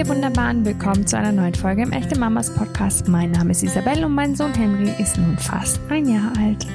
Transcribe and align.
ihr 0.00 0.08
Wunderbaren, 0.08 0.64
willkommen 0.64 1.06
zu 1.06 1.18
einer 1.18 1.30
neuen 1.30 1.54
Folge 1.54 1.82
im 1.82 1.92
Echte 1.92 2.18
Mamas 2.18 2.48
Podcast. 2.54 3.06
Mein 3.06 3.32
Name 3.32 3.50
ist 3.50 3.62
Isabelle 3.62 4.06
und 4.06 4.14
mein 4.14 4.34
Sohn 4.34 4.54
Henry 4.54 4.90
ist 4.98 5.18
nun 5.18 5.36
fast 5.36 5.78
ein 5.90 6.08
Jahr 6.08 6.32
alt. 6.38 6.66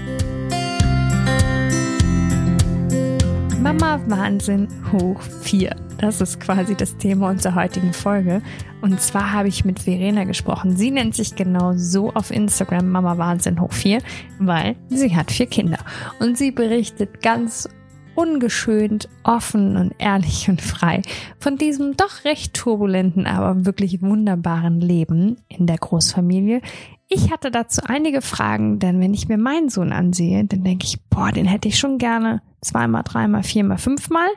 Mama 3.60 4.00
Wahnsinn 4.06 4.68
hoch 4.92 5.20
4. 5.42 5.76
Das 5.98 6.22
ist 6.22 6.40
quasi 6.40 6.76
das 6.76 6.98
Thema 6.98 7.32
unserer 7.32 7.56
heutigen 7.56 7.94
Folge. 7.94 8.44
Und 8.82 9.02
zwar 9.02 9.34
habe 9.34 9.48
ich 9.48 9.66
mit 9.66 9.80
Verena 9.80 10.26
gesprochen. 10.26 10.78
Sie 10.78 10.92
nennt 10.92 11.16
sich 11.16 11.36
genau 11.36 11.74
so 11.76 12.14
auf 12.14 12.30
Instagram 12.30 12.92
Mama 12.92 13.18
Wahnsinn 13.18 13.60
hoch 13.60 13.74
4, 13.74 14.04
weil 14.38 14.76
sie 14.90 15.16
hat 15.16 15.32
vier 15.32 15.48
Kinder. 15.48 15.80
Und 16.20 16.38
sie 16.38 16.52
berichtet 16.52 17.24
ganz 17.24 17.68
ungeschönt, 18.16 19.10
offen 19.24 19.78
und 19.78 19.94
ehrlich 20.00 20.50
und 20.50 20.62
frei 20.62 21.02
von 21.40 21.58
diesem 21.58 21.98
doch 21.98 22.24
recht 22.24 22.54
turbulenten, 22.54 23.28
aber 23.28 23.66
wirklich 23.66 24.02
wunderbaren 24.02 24.80
Leben 24.82 25.38
in 25.48 25.68
der 25.68 25.78
Großfamilie. 25.78 26.62
Ich 27.08 27.32
hatte 27.32 27.52
dazu 27.52 27.82
einige 27.86 28.22
Fragen, 28.22 28.80
denn 28.80 29.00
wenn 29.00 29.14
ich 29.14 29.28
mir 29.28 29.38
meinen 29.38 29.70
Sohn 29.70 29.92
ansehe, 29.92 30.44
dann 30.46 30.64
denke 30.64 30.86
ich, 30.86 31.04
boah, 31.10 31.32
den 31.32 31.46
hätte 31.46 31.68
ich 31.68 31.78
schon 31.78 31.98
gerne 31.98 32.42
zweimal, 32.62 33.04
dreimal, 33.04 33.44
viermal, 33.44 33.78
fünfmal. 33.78 34.28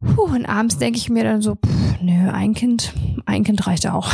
Puh, 0.00 0.22
und 0.22 0.46
abends 0.46 0.78
denke 0.78 0.98
ich 0.98 1.08
mir 1.08 1.24
dann 1.24 1.40
so, 1.40 1.54
pff, 1.54 2.02
nö, 2.02 2.30
ein 2.30 2.54
Kind, 2.54 2.92
ein 3.24 3.44
Kind 3.44 3.66
reicht 3.66 3.86
auch. 3.86 4.12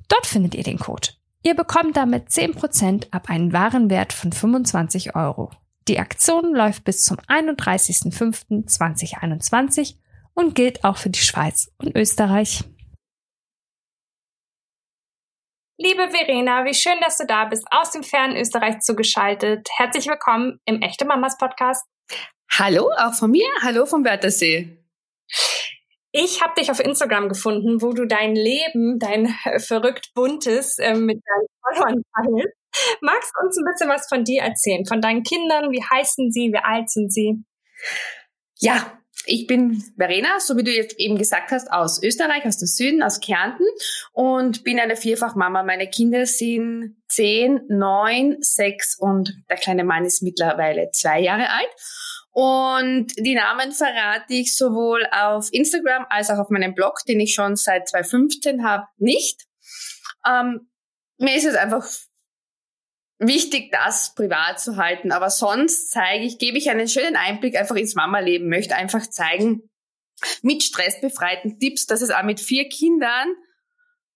Dort 0.08 0.26
findet 0.26 0.54
ihr 0.54 0.64
den 0.64 0.78
Code. 0.78 1.08
Ihr 1.46 1.54
bekommt 1.54 1.98
damit 1.98 2.30
10% 2.30 3.12
ab 3.12 3.28
einem 3.28 3.52
Warenwert 3.52 4.14
von 4.14 4.32
25 4.32 5.14
Euro. 5.14 5.50
Die 5.88 5.98
Aktion 5.98 6.54
läuft 6.54 6.84
bis 6.84 7.04
zum 7.04 7.18
31.05.2021 7.18 9.96
und 10.32 10.54
gilt 10.54 10.84
auch 10.84 10.96
für 10.96 11.10
die 11.10 11.20
Schweiz 11.20 11.70
und 11.76 11.94
Österreich. 11.94 12.64
Liebe 15.76 16.08
Verena, 16.08 16.64
wie 16.64 16.72
schön, 16.72 16.98
dass 17.02 17.18
du 17.18 17.26
da 17.26 17.44
bist, 17.44 17.66
aus 17.70 17.90
dem 17.90 18.04
fernen 18.04 18.36
Österreich 18.36 18.80
zugeschaltet. 18.80 19.68
Herzlich 19.76 20.06
willkommen 20.06 20.60
im 20.64 20.80
Echte 20.80 21.04
Mamas 21.04 21.36
Podcast. 21.36 21.84
Hallo, 22.50 22.90
auch 22.96 23.12
von 23.12 23.30
mir. 23.30 23.44
Hallo 23.60 23.84
vom 23.84 24.02
Wörthersee. 24.02 24.82
Ich 26.16 26.40
habe 26.40 26.52
dich 26.56 26.70
auf 26.70 26.78
Instagram 26.78 27.28
gefunden, 27.28 27.82
wo 27.82 27.92
du 27.92 28.06
dein 28.06 28.36
Leben, 28.36 29.00
dein 29.00 29.26
verrückt 29.58 30.12
buntes 30.14 30.78
äh, 30.78 30.94
mit 30.94 31.20
deinen 31.26 31.48
Followern 31.60 32.02
teilst. 32.14 32.54
Magst 33.00 33.32
du 33.34 33.44
uns 33.44 33.58
ein 33.58 33.64
bisschen 33.64 33.88
was 33.88 34.06
von 34.08 34.22
dir 34.22 34.42
erzählen? 34.42 34.86
Von 34.86 35.00
deinen 35.00 35.24
Kindern? 35.24 35.72
Wie 35.72 35.82
heißen 35.82 36.30
sie? 36.30 36.52
Wie 36.52 36.62
alt 36.62 36.88
sind 36.88 37.12
sie? 37.12 37.42
Ja, 38.60 38.96
ich 39.26 39.48
bin 39.48 39.82
Verena, 39.96 40.38
so 40.38 40.56
wie 40.56 40.62
du 40.62 40.70
jetzt 40.70 41.00
eben 41.00 41.18
gesagt 41.18 41.50
hast, 41.50 41.72
aus 41.72 42.00
Österreich, 42.00 42.44
aus 42.44 42.58
dem 42.58 42.68
Süden, 42.68 43.02
aus 43.02 43.18
Kärnten 43.18 43.66
und 44.12 44.62
bin 44.62 44.78
eine 44.78 44.94
Vierfachmama. 44.94 45.64
Meine 45.64 45.90
Kinder 45.90 46.26
sind 46.26 46.96
zehn, 47.08 47.60
neun, 47.68 48.36
sechs 48.40 48.96
und 48.96 49.34
der 49.50 49.56
kleine 49.56 49.82
Mann 49.82 50.04
ist 50.04 50.22
mittlerweile 50.22 50.90
zwei 50.92 51.20
Jahre 51.20 51.50
alt. 51.50 51.70
Und 52.34 53.12
die 53.16 53.36
Namen 53.36 53.70
verrate 53.70 54.34
ich 54.34 54.56
sowohl 54.56 55.06
auf 55.12 55.48
Instagram 55.52 56.04
als 56.10 56.30
auch 56.30 56.38
auf 56.38 56.50
meinem 56.50 56.74
Blog, 56.74 56.98
den 57.06 57.20
ich 57.20 57.32
schon 57.32 57.54
seit 57.54 57.88
2015 57.88 58.66
habe, 58.66 58.88
nicht. 58.96 59.46
Ähm, 60.26 60.68
mir 61.16 61.36
ist 61.36 61.46
es 61.46 61.54
einfach 61.54 61.86
wichtig, 63.20 63.70
das 63.70 64.16
privat 64.16 64.58
zu 64.58 64.76
halten. 64.76 65.12
Aber 65.12 65.30
sonst 65.30 65.92
zeige 65.92 66.24
ich, 66.24 66.38
gebe 66.38 66.58
ich 66.58 66.68
einen 66.70 66.88
schönen 66.88 67.14
Einblick 67.14 67.56
einfach 67.56 67.76
ins 67.76 67.94
Mama-Leben, 67.94 68.48
möchte 68.48 68.74
einfach 68.74 69.08
zeigen, 69.08 69.70
mit 70.42 70.64
stressbefreiten 70.64 71.60
Tipps, 71.60 71.86
dass 71.86 72.02
es 72.02 72.10
auch 72.10 72.24
mit 72.24 72.40
vier 72.40 72.68
Kindern 72.68 73.28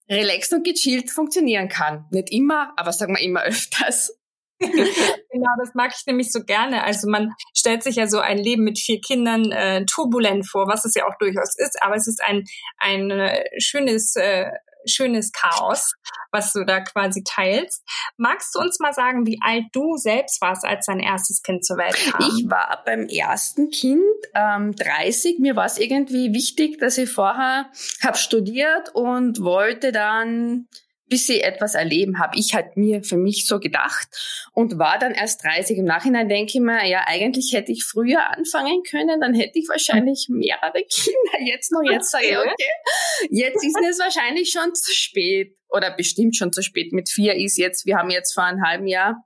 relaxed 0.09 0.53
und 0.55 0.65
gechillt 0.65 1.13
funktionieren 1.13 1.69
kann. 1.69 2.07
Nicht 2.11 2.33
immer, 2.33 2.73
aber 2.77 2.93
sagen 2.93 3.15
wir 3.15 3.23
immer 3.23 3.43
öfters. 3.45 4.13
genau, 5.31 5.51
das 5.59 5.75
mag 5.75 5.93
ich 5.97 6.05
nämlich 6.07 6.33
so 6.33 6.43
gerne. 6.45 6.83
Also 6.85 7.09
man 7.09 7.35
stellt 7.55 7.83
sich 7.83 7.97
ja 7.97 8.07
so 8.07 8.19
ein 8.19 8.39
Leben 8.39 8.65
mit 8.65 8.79
vier 8.79 9.01
Kindern 9.01 9.53
äh, 9.53 9.85
turbulent 9.87 10.49
vor, 10.49 10.67
was 10.67 10.85
es 10.85 10.95
ja 10.95 11.07
auch 11.07 11.17
durchaus 11.19 11.57
ist, 11.57 11.81
aber 11.83 11.95
es 11.95 12.07
ist 12.09 12.23
ein, 12.25 12.45
ein 12.79 13.11
äh, 13.11 13.45
schönes, 13.61 14.17
äh, 14.17 14.51
schönes 14.87 15.33
Chaos, 15.33 15.93
was 16.33 16.53
du 16.53 16.65
da 16.65 16.81
quasi 16.81 17.23
teilst. 17.25 17.85
Magst 18.17 18.55
du 18.55 18.61
uns 18.61 18.79
mal 18.81 18.93
sagen, 18.93 19.27
wie 19.27 19.39
alt 19.43 19.65
du 19.73 19.97
selbst 19.97 20.41
warst, 20.41 20.65
als 20.65 20.87
dein 20.87 21.01
erstes 21.01 21.43
Kind 21.43 21.65
zur 21.65 21.77
Welt 21.77 21.97
kam? 22.11 22.21
Ich 22.21 22.51
war 22.51 22.83
beim 22.85 23.07
ersten 23.07 23.71
Kind 23.71 24.03
ähm, 24.35 24.75
30. 24.75 25.39
Mir 25.39 25.57
war 25.57 25.67
es 25.67 25.79
irgendwie 25.79 26.33
wichtig, 26.33 26.79
dass 26.79 26.99
ich 26.99 27.11
vorher 27.11 27.71
habe 28.03 28.17
studiert 28.17 28.95
und 28.95 29.43
wollte 29.43 29.93
dann 29.93 30.69
bis 31.09 31.27
sie 31.27 31.41
etwas 31.41 31.75
erleben, 31.75 32.19
habe 32.19 32.39
ich 32.39 32.55
halt 32.55 32.77
mir 32.77 33.03
für 33.03 33.17
mich 33.17 33.47
so 33.47 33.59
gedacht 33.59 34.09
und 34.53 34.79
war 34.79 34.99
dann 34.99 35.13
erst 35.13 35.43
30. 35.45 35.79
Im 35.79 35.85
Nachhinein 35.85 36.29
denke 36.29 36.53
ich 36.55 36.61
mir, 36.61 36.87
ja, 36.87 37.05
eigentlich 37.07 37.53
hätte 37.53 37.73
ich 37.73 37.85
früher 37.85 38.31
anfangen 38.31 38.83
können, 38.89 39.21
dann 39.21 39.35
hätte 39.35 39.59
ich 39.59 39.69
wahrscheinlich 39.69 40.27
mehrere 40.29 40.85
Kinder. 40.85 41.19
Jetzt 41.47 41.73
noch, 41.73 41.83
jetzt 41.83 42.11
sage 42.11 42.27
ich, 42.27 42.37
okay, 42.37 43.29
jetzt 43.31 43.65
ist 43.65 43.79
es 43.89 43.99
wahrscheinlich 43.99 44.51
schon 44.51 44.75
zu 44.75 44.93
spät 44.93 45.57
oder 45.69 45.95
bestimmt 45.95 46.37
schon 46.37 46.53
zu 46.53 46.63
spät. 46.63 46.93
Mit 46.93 47.09
vier 47.09 47.35
ist 47.35 47.57
jetzt, 47.59 47.87
wir 47.87 47.97
haben 47.97 48.11
jetzt 48.11 48.35
vor 48.35 48.45
einem 48.45 48.63
halben 48.65 48.87
Jahr 48.87 49.25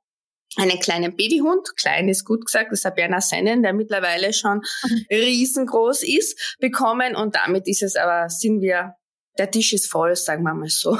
einen 0.56 0.78
kleinen 0.78 1.16
Babyhund, 1.16 1.76
klein 1.76 2.08
ist 2.08 2.24
gut 2.24 2.44
gesagt, 2.44 2.72
das 2.72 2.80
ist 2.80 2.86
ein 2.86 2.94
Berner 2.94 3.20
Sennen, 3.20 3.62
der 3.62 3.72
mittlerweile 3.72 4.32
schon 4.32 4.58
mhm. 4.58 5.06
riesengroß 5.10 6.02
ist, 6.02 6.56
bekommen 6.60 7.16
und 7.16 7.34
damit 7.34 7.66
ist 7.66 7.82
es 7.82 7.96
aber, 7.96 8.28
sind 8.28 8.60
wir, 8.60 8.94
der 9.38 9.50
Tisch 9.50 9.72
ist 9.72 9.90
voll, 9.90 10.14
sagen 10.14 10.42
wir 10.42 10.54
mal 10.54 10.68
so. 10.68 10.98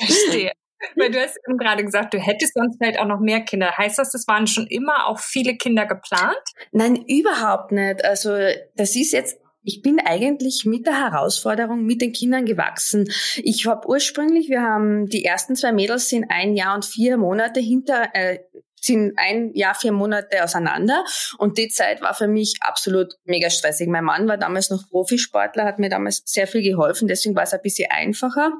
Verstehe. 0.00 0.52
Weil 0.96 1.10
du 1.10 1.20
hast 1.20 1.38
eben 1.46 1.58
gerade 1.58 1.84
gesagt, 1.84 2.14
du 2.14 2.18
hättest 2.18 2.54
sonst 2.54 2.78
vielleicht 2.78 2.98
auch 2.98 3.06
noch 3.06 3.20
mehr 3.20 3.40
Kinder. 3.42 3.76
Heißt 3.76 3.98
das, 3.98 4.14
es 4.14 4.26
waren 4.26 4.46
schon 4.46 4.66
immer 4.66 5.08
auch 5.08 5.18
viele 5.18 5.56
Kinder 5.56 5.84
geplant? 5.84 6.40
Nein, 6.72 7.04
überhaupt 7.06 7.72
nicht. 7.72 8.02
Also 8.04 8.30
das 8.76 8.96
ist 8.96 9.12
jetzt 9.12 9.38
ich 9.62 9.82
bin 9.82 10.00
eigentlich 10.00 10.64
mit 10.64 10.86
der 10.86 10.98
Herausforderung 10.98 11.84
mit 11.84 12.00
den 12.00 12.12
Kindern 12.12 12.46
gewachsen. 12.46 13.10
Ich 13.36 13.66
habe 13.66 13.88
ursprünglich, 13.88 14.48
wir 14.48 14.62
haben 14.62 15.06
die 15.06 15.24
ersten 15.24 15.54
zwei 15.54 15.72
Mädels 15.72 16.08
sind 16.08 16.26
ein 16.30 16.54
Jahr 16.54 16.74
und 16.74 16.84
vier 16.84 17.18
Monate 17.18 17.60
hinter, 17.60 18.08
äh, 18.14 18.38
sind 18.80 19.12
ein 19.18 19.52
Jahr, 19.54 19.74
vier 19.74 19.92
Monate 19.92 20.42
auseinander. 20.42 21.04
Und 21.36 21.58
die 21.58 21.68
Zeit 21.68 22.00
war 22.00 22.14
für 22.14 22.28
mich 22.28 22.54
absolut 22.62 23.14
mega 23.24 23.50
stressig. 23.50 23.88
Mein 23.88 24.04
Mann 24.04 24.26
war 24.26 24.38
damals 24.38 24.70
noch 24.70 24.88
Profisportler, 24.88 25.66
hat 25.66 25.78
mir 25.78 25.90
damals 25.90 26.22
sehr 26.24 26.46
viel 26.46 26.62
geholfen, 26.62 27.06
deswegen 27.06 27.36
war 27.36 27.42
es 27.42 27.52
ein 27.52 27.60
bisschen 27.62 27.90
einfacher. 27.90 28.52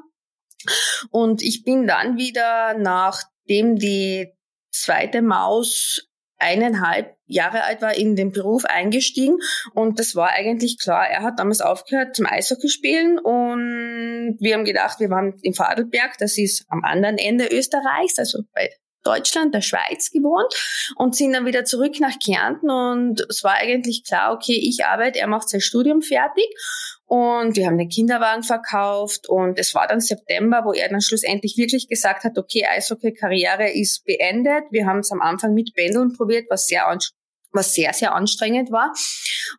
Und 1.09 1.41
ich 1.41 1.63
bin 1.63 1.87
dann 1.87 2.17
wieder, 2.17 2.75
nachdem 2.77 3.75
die 3.75 4.31
zweite 4.71 5.21
Maus 5.21 6.07
eineinhalb 6.41 7.15
Jahre 7.27 7.63
alt 7.63 7.81
war, 7.81 7.95
in 7.95 8.15
den 8.15 8.31
Beruf 8.31 8.65
eingestiegen. 8.65 9.37
Und 9.73 9.99
das 9.99 10.15
war 10.15 10.31
eigentlich 10.31 10.79
klar. 10.79 11.07
Er 11.07 11.21
hat 11.21 11.39
damals 11.39 11.61
aufgehört 11.61 12.15
zum 12.15 12.25
Eishockey 12.25 12.67
spielen. 12.67 13.19
Und 13.19 14.37
wir 14.39 14.55
haben 14.55 14.65
gedacht, 14.65 14.99
wir 14.99 15.09
waren 15.09 15.37
in 15.41 15.53
Fadelberg, 15.53 16.17
das 16.17 16.37
ist 16.37 16.65
am 16.69 16.83
anderen 16.83 17.17
Ende 17.17 17.47
Österreichs, 17.47 18.17
also 18.17 18.39
bei 18.53 18.69
Deutschland, 19.03 19.53
der 19.53 19.61
Schweiz 19.61 20.11
gewohnt. 20.11 20.53
Und 20.95 21.15
sind 21.15 21.33
dann 21.33 21.45
wieder 21.45 21.63
zurück 21.63 21.99
nach 21.99 22.17
Kärnten. 22.23 22.69
Und 22.69 23.21
es 23.29 23.43
war 23.43 23.53
eigentlich 23.53 24.03
klar, 24.05 24.33
okay, 24.33 24.59
ich 24.59 24.85
arbeite, 24.85 25.19
er 25.19 25.27
macht 25.27 25.47
sein 25.47 25.61
Studium 25.61 26.01
fertig 26.01 26.45
und 27.11 27.57
wir 27.57 27.65
haben 27.65 27.77
den 27.77 27.89
Kinderwagen 27.89 28.41
verkauft 28.41 29.27
und 29.27 29.59
es 29.59 29.75
war 29.75 29.85
dann 29.85 29.99
September, 29.99 30.61
wo 30.63 30.71
er 30.71 30.87
dann 30.87 31.01
schlussendlich 31.01 31.57
wirklich 31.57 31.89
gesagt 31.89 32.23
hat, 32.23 32.37
okay, 32.37 32.65
Eishockey-Karriere 32.65 33.69
ist 33.69 34.05
beendet. 34.05 34.63
Wir 34.71 34.85
haben 34.85 34.99
es 34.99 35.11
am 35.11 35.19
Anfang 35.19 35.53
mit 35.53 35.73
Pendeln 35.73 36.13
probiert, 36.13 36.45
was 36.49 36.67
sehr 36.67 36.87
was 37.51 37.73
sehr, 37.73 37.91
sehr 37.91 38.15
anstrengend 38.15 38.71
war. 38.71 38.93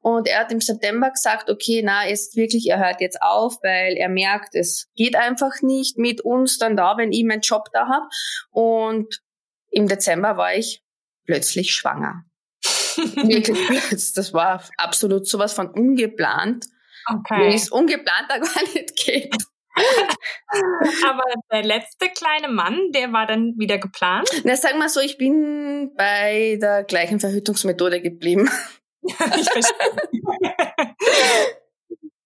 Und 0.00 0.28
er 0.28 0.40
hat 0.40 0.50
im 0.50 0.62
September 0.62 1.10
gesagt, 1.10 1.50
okay, 1.50 1.82
na, 1.84 2.08
ist 2.08 2.36
wirklich, 2.36 2.70
er 2.70 2.78
hört 2.78 3.02
jetzt 3.02 3.20
auf, 3.20 3.56
weil 3.62 3.98
er 3.98 4.08
merkt, 4.08 4.54
es 4.54 4.88
geht 4.96 5.14
einfach 5.14 5.60
nicht 5.60 5.98
mit 5.98 6.22
uns 6.22 6.56
dann 6.56 6.74
da, 6.74 6.96
wenn 6.96 7.12
ich 7.12 7.22
meinen 7.22 7.42
Job 7.42 7.68
da 7.74 7.86
hab. 7.86 8.04
Und 8.50 9.20
im 9.68 9.88
Dezember 9.88 10.38
war 10.38 10.54
ich 10.54 10.82
plötzlich 11.26 11.72
schwanger. 11.74 12.24
wirklich 12.96 13.58
plötzlich. 13.66 14.14
Das 14.14 14.32
war 14.32 14.64
absolut 14.78 15.28
sowas 15.28 15.52
von 15.52 15.68
ungeplant. 15.68 16.64
Okay. 17.08 17.50
Wie 17.50 17.54
es 17.54 17.70
ungeplant 17.70 18.26
da 18.28 18.38
gar 18.38 18.62
nicht 18.74 18.96
geht. 18.96 19.36
Aber 21.06 21.22
der 21.50 21.62
letzte 21.62 22.08
kleine 22.08 22.48
Mann, 22.48 22.90
der 22.94 23.12
war 23.12 23.26
dann 23.26 23.54
wieder 23.56 23.78
geplant? 23.78 24.28
Na, 24.44 24.56
sag 24.56 24.76
mal 24.76 24.88
so, 24.88 25.00
ich 25.00 25.16
bin 25.16 25.94
bei 25.96 26.58
der 26.60 26.84
gleichen 26.84 27.20
Verhütungsmethode 27.20 28.02
geblieben. 28.02 28.50
ich 29.02 29.14
verstehe. 29.50 29.96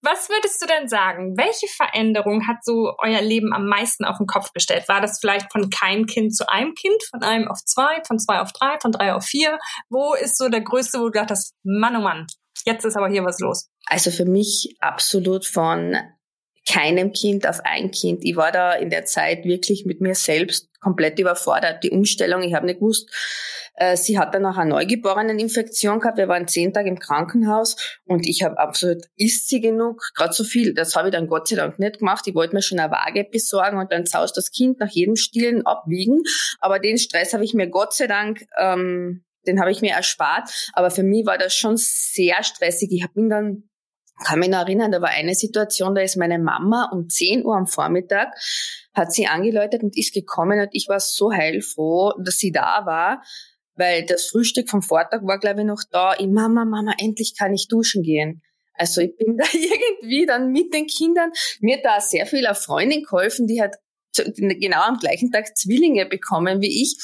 Was 0.02 0.28
würdest 0.28 0.62
du 0.62 0.66
denn 0.66 0.88
sagen? 0.88 1.36
Welche 1.36 1.66
Veränderung 1.66 2.46
hat 2.46 2.58
so 2.62 2.94
euer 2.98 3.20
Leben 3.22 3.52
am 3.52 3.66
meisten 3.66 4.04
auf 4.04 4.18
den 4.18 4.28
Kopf 4.28 4.52
gestellt? 4.52 4.88
War 4.88 5.00
das 5.00 5.18
vielleicht 5.18 5.50
von 5.50 5.68
kein 5.68 6.06
Kind 6.06 6.36
zu 6.36 6.48
einem 6.48 6.74
Kind, 6.74 7.02
von 7.10 7.24
einem 7.24 7.48
auf 7.48 7.58
zwei, 7.64 8.02
von 8.06 8.20
zwei 8.20 8.40
auf 8.40 8.52
drei, 8.52 8.78
von 8.80 8.92
drei 8.92 9.14
auf 9.14 9.24
vier? 9.24 9.58
Wo 9.88 10.14
ist 10.14 10.38
so 10.38 10.48
der 10.48 10.60
größte, 10.60 11.00
wo 11.00 11.06
du 11.06 11.10
dachtest, 11.10 11.56
Mann, 11.64 11.96
oh 11.96 12.02
Mann, 12.02 12.26
jetzt 12.64 12.84
ist 12.84 12.96
aber 12.96 13.08
hier 13.08 13.24
was 13.24 13.40
los? 13.40 13.68
Also 13.86 14.10
für 14.10 14.24
mich 14.24 14.76
absolut 14.80 15.46
von 15.46 15.96
keinem 16.68 17.12
Kind 17.12 17.46
auf 17.46 17.60
ein 17.64 17.92
Kind. 17.92 18.24
Ich 18.24 18.36
war 18.36 18.50
da 18.50 18.72
in 18.72 18.90
der 18.90 19.04
Zeit 19.04 19.44
wirklich 19.44 19.86
mit 19.86 20.00
mir 20.00 20.16
selbst 20.16 20.68
komplett 20.80 21.18
überfordert. 21.18 21.84
Die 21.84 21.90
Umstellung, 21.90 22.42
ich 22.42 22.54
habe 22.54 22.66
nicht 22.66 22.80
gewusst, 22.80 23.08
äh, 23.76 23.96
sie 23.96 24.18
hat 24.18 24.34
dann 24.34 24.44
auch 24.46 24.56
eine 24.56 24.70
Neugeboreneninfektion 24.70 26.00
gehabt. 26.00 26.18
Wir 26.18 26.26
waren 26.28 26.48
zehn 26.48 26.72
Tage 26.72 26.88
im 26.88 26.98
Krankenhaus 26.98 27.76
und 28.04 28.26
ich 28.26 28.42
habe 28.42 28.58
absolut, 28.58 29.04
isst 29.16 29.48
sie 29.48 29.60
genug? 29.60 30.02
Gerade 30.14 30.32
so 30.32 30.42
viel. 30.42 30.74
Das 30.74 30.96
habe 30.96 31.08
ich 31.08 31.14
dann 31.14 31.28
Gott 31.28 31.46
sei 31.46 31.56
Dank 31.56 31.78
nicht 31.78 31.98
gemacht. 31.98 32.26
Ich 32.26 32.34
wollte 32.34 32.54
mir 32.54 32.62
schon 32.62 32.80
eine 32.80 32.90
Waage 32.90 33.24
besorgen 33.30 33.78
und 33.78 33.92
dann 33.92 34.06
zaust 34.06 34.36
das 34.36 34.50
Kind 34.50 34.80
nach 34.80 34.90
jedem 34.90 35.14
Stillen 35.14 35.64
abwiegen. 35.64 36.22
Aber 36.58 36.80
den 36.80 36.98
Stress 36.98 37.32
habe 37.32 37.44
ich 37.44 37.54
mir 37.54 37.68
Gott 37.68 37.94
sei 37.94 38.08
Dank 38.08 38.44
ähm, 38.58 39.22
den 39.46 39.60
habe 39.60 39.70
ich 39.70 39.80
mir 39.80 39.92
erspart. 39.92 40.50
Aber 40.72 40.90
für 40.90 41.04
mich 41.04 41.24
war 41.24 41.38
das 41.38 41.54
schon 41.54 41.76
sehr 41.76 42.42
stressig. 42.42 42.90
Ich 42.90 43.06
bin 43.12 43.30
dann 43.30 43.62
kann 44.24 44.38
mich 44.38 44.48
noch 44.48 44.60
erinnern, 44.60 44.92
da 44.92 45.00
war 45.00 45.10
eine 45.10 45.34
Situation, 45.34 45.94
da 45.94 46.00
ist 46.00 46.16
meine 46.16 46.38
Mama 46.38 46.90
um 46.92 47.08
10 47.08 47.44
Uhr 47.44 47.56
am 47.56 47.66
Vormittag, 47.66 48.34
hat 48.94 49.12
sie 49.12 49.26
angeläutet 49.26 49.82
und 49.82 49.96
ist 49.96 50.14
gekommen 50.14 50.58
und 50.60 50.70
ich 50.72 50.86
war 50.88 51.00
so 51.00 51.32
heilfroh, 51.32 52.12
dass 52.18 52.38
sie 52.38 52.50
da 52.50 52.86
war, 52.86 53.22
weil 53.74 54.06
das 54.06 54.26
Frühstück 54.26 54.70
vom 54.70 54.82
Vortag 54.82 55.22
war, 55.22 55.38
glaube 55.38 55.60
ich, 55.60 55.66
noch 55.66 55.82
da. 55.90 56.14
Ich, 56.18 56.28
Mama, 56.28 56.64
Mama, 56.64 56.94
endlich 56.98 57.34
kann 57.38 57.52
ich 57.52 57.68
duschen 57.68 58.02
gehen. 58.02 58.42
Also 58.74 59.00
ich 59.02 59.16
bin 59.16 59.36
da 59.38 59.44
irgendwie 59.52 60.26
dann 60.26 60.50
mit 60.50 60.72
den 60.72 60.86
Kindern, 60.86 61.30
mir 61.60 61.76
hat 61.76 61.84
da 61.84 62.00
sehr 62.00 62.26
viel 62.26 62.46
eine 62.46 62.54
Freundin 62.54 63.02
geholfen, 63.02 63.46
die 63.46 63.60
hat 63.60 63.76
genau 64.24 64.82
am 64.82 64.98
gleichen 64.98 65.30
Tag 65.30 65.56
Zwillinge 65.56 66.06
bekommen 66.06 66.60
wie 66.60 66.82
ich. 66.82 66.96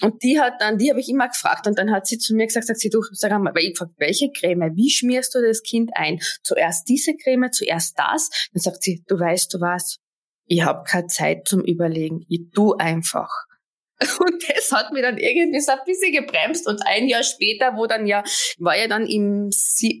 Und 0.00 0.22
die 0.22 0.40
hat 0.40 0.54
dann, 0.60 0.78
die 0.78 0.90
habe 0.90 1.00
ich 1.00 1.08
immer 1.08 1.28
gefragt 1.28 1.66
und 1.66 1.78
dann 1.78 1.90
hat 1.90 2.06
sie 2.06 2.18
zu 2.18 2.34
mir 2.34 2.46
gesagt, 2.46 2.66
sagt 2.66 2.80
sie, 2.80 2.88
du, 2.88 3.02
sag 3.12 3.30
mal, 3.38 3.54
weil 3.54 3.64
ich 3.64 3.72
gefragt, 3.72 3.92
welche 3.98 4.30
Creme, 4.30 4.74
wie 4.74 4.90
schmierst 4.90 5.34
du 5.34 5.40
das 5.46 5.62
Kind 5.62 5.90
ein? 5.94 6.18
Zuerst 6.42 6.88
diese 6.88 7.14
Creme, 7.14 7.52
zuerst 7.52 7.98
das? 7.98 8.30
Dann 8.52 8.62
sagt 8.62 8.82
sie, 8.82 9.02
du 9.06 9.18
weißt 9.18 9.52
du 9.52 9.60
was, 9.60 9.98
ich 10.46 10.62
habe 10.62 10.84
keine 10.84 11.06
Zeit 11.06 11.46
zum 11.46 11.62
Überlegen, 11.62 12.24
ich 12.28 12.50
tu 12.54 12.74
einfach. 12.74 13.30
Und 14.18 14.42
das 14.48 14.72
hat 14.72 14.92
mir 14.92 15.02
dann 15.02 15.18
irgendwie 15.18 15.60
so 15.60 15.72
ein 15.72 15.78
bisschen 15.86 16.12
gebremst. 16.12 16.66
Und 16.66 16.86
ein 16.86 17.06
Jahr 17.06 17.22
später, 17.22 17.76
wo 17.76 17.86
dann 17.86 18.06
ja, 18.06 18.24
war 18.58 18.76
ja 18.76 18.88
dann 18.88 19.06
im, 19.06 19.50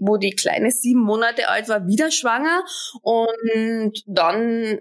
wo 0.00 0.16
die 0.16 0.34
Kleine 0.34 0.70
sieben 0.70 1.00
Monate 1.00 1.48
alt 1.48 1.68
war, 1.68 1.86
wieder 1.86 2.10
schwanger. 2.10 2.64
Und 3.02 4.02
dann 4.06 4.78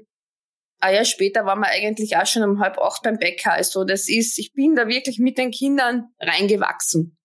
ein 0.82 0.96
Jahr 0.96 1.06
später 1.06 1.46
waren 1.46 1.60
wir 1.60 1.70
eigentlich 1.70 2.18
auch 2.18 2.26
schon 2.26 2.44
um 2.44 2.60
halb 2.60 2.78
acht 2.80 3.04
beim 3.04 3.18
Bäcker. 3.18 3.54
Also 3.54 3.84
das 3.84 4.10
ist, 4.10 4.38
ich 4.40 4.54
bin 4.54 4.76
da 4.76 4.88
wirklich 4.88 5.20
mit 5.20 5.38
den 5.38 5.52
Kindern 5.52 6.10
reingewachsen. 6.20 7.18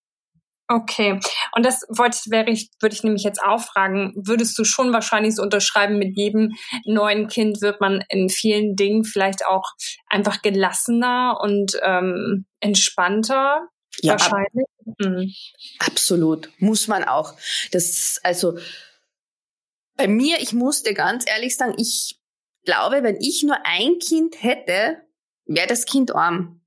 Okay. 0.69 1.19
Und 1.55 1.65
das 1.65 1.85
wollte 1.87 2.17
ich, 2.21 2.31
wäre 2.31 2.49
ich, 2.49 2.69
würde 2.81 2.93
ich 2.93 3.03
nämlich 3.03 3.23
jetzt 3.23 3.41
auch 3.41 3.61
fragen, 3.61 4.13
würdest 4.17 4.59
du 4.59 4.65
schon 4.65 4.91
wahrscheinlich 4.91 5.35
so 5.35 5.41
unterschreiben, 5.41 5.97
mit 5.97 6.17
jedem 6.17 6.55
neuen 6.85 7.27
Kind 7.29 7.61
wird 7.61 7.79
man 7.79 8.03
in 8.09 8.27
vielen 8.29 8.75
Dingen 8.75 9.05
vielleicht 9.05 9.45
auch 9.45 9.63
einfach 10.07 10.41
gelassener 10.41 11.39
und 11.41 11.79
ähm, 11.83 12.45
entspannter? 12.59 13.69
Ja, 14.01 14.13
wahrscheinlich. 14.13 14.67
Ab 14.85 14.93
mhm. 14.99 15.33
Absolut. 15.79 16.49
Muss 16.59 16.87
man 16.87 17.05
auch. 17.05 17.33
Das, 17.71 18.19
also, 18.23 18.57
bei 19.95 20.07
mir, 20.07 20.37
ich 20.41 20.53
musste 20.53 20.93
ganz 20.93 21.25
ehrlich 21.27 21.55
sagen, 21.55 21.75
ich 21.77 22.19
glaube, 22.67 23.01
wenn 23.01 23.15
ich 23.19 23.43
nur 23.43 23.57
ein 23.65 23.97
Kind 23.97 24.43
hätte, 24.43 25.01
wäre 25.45 25.67
das 25.67 25.85
Kind 25.85 26.13
arm. 26.13 26.61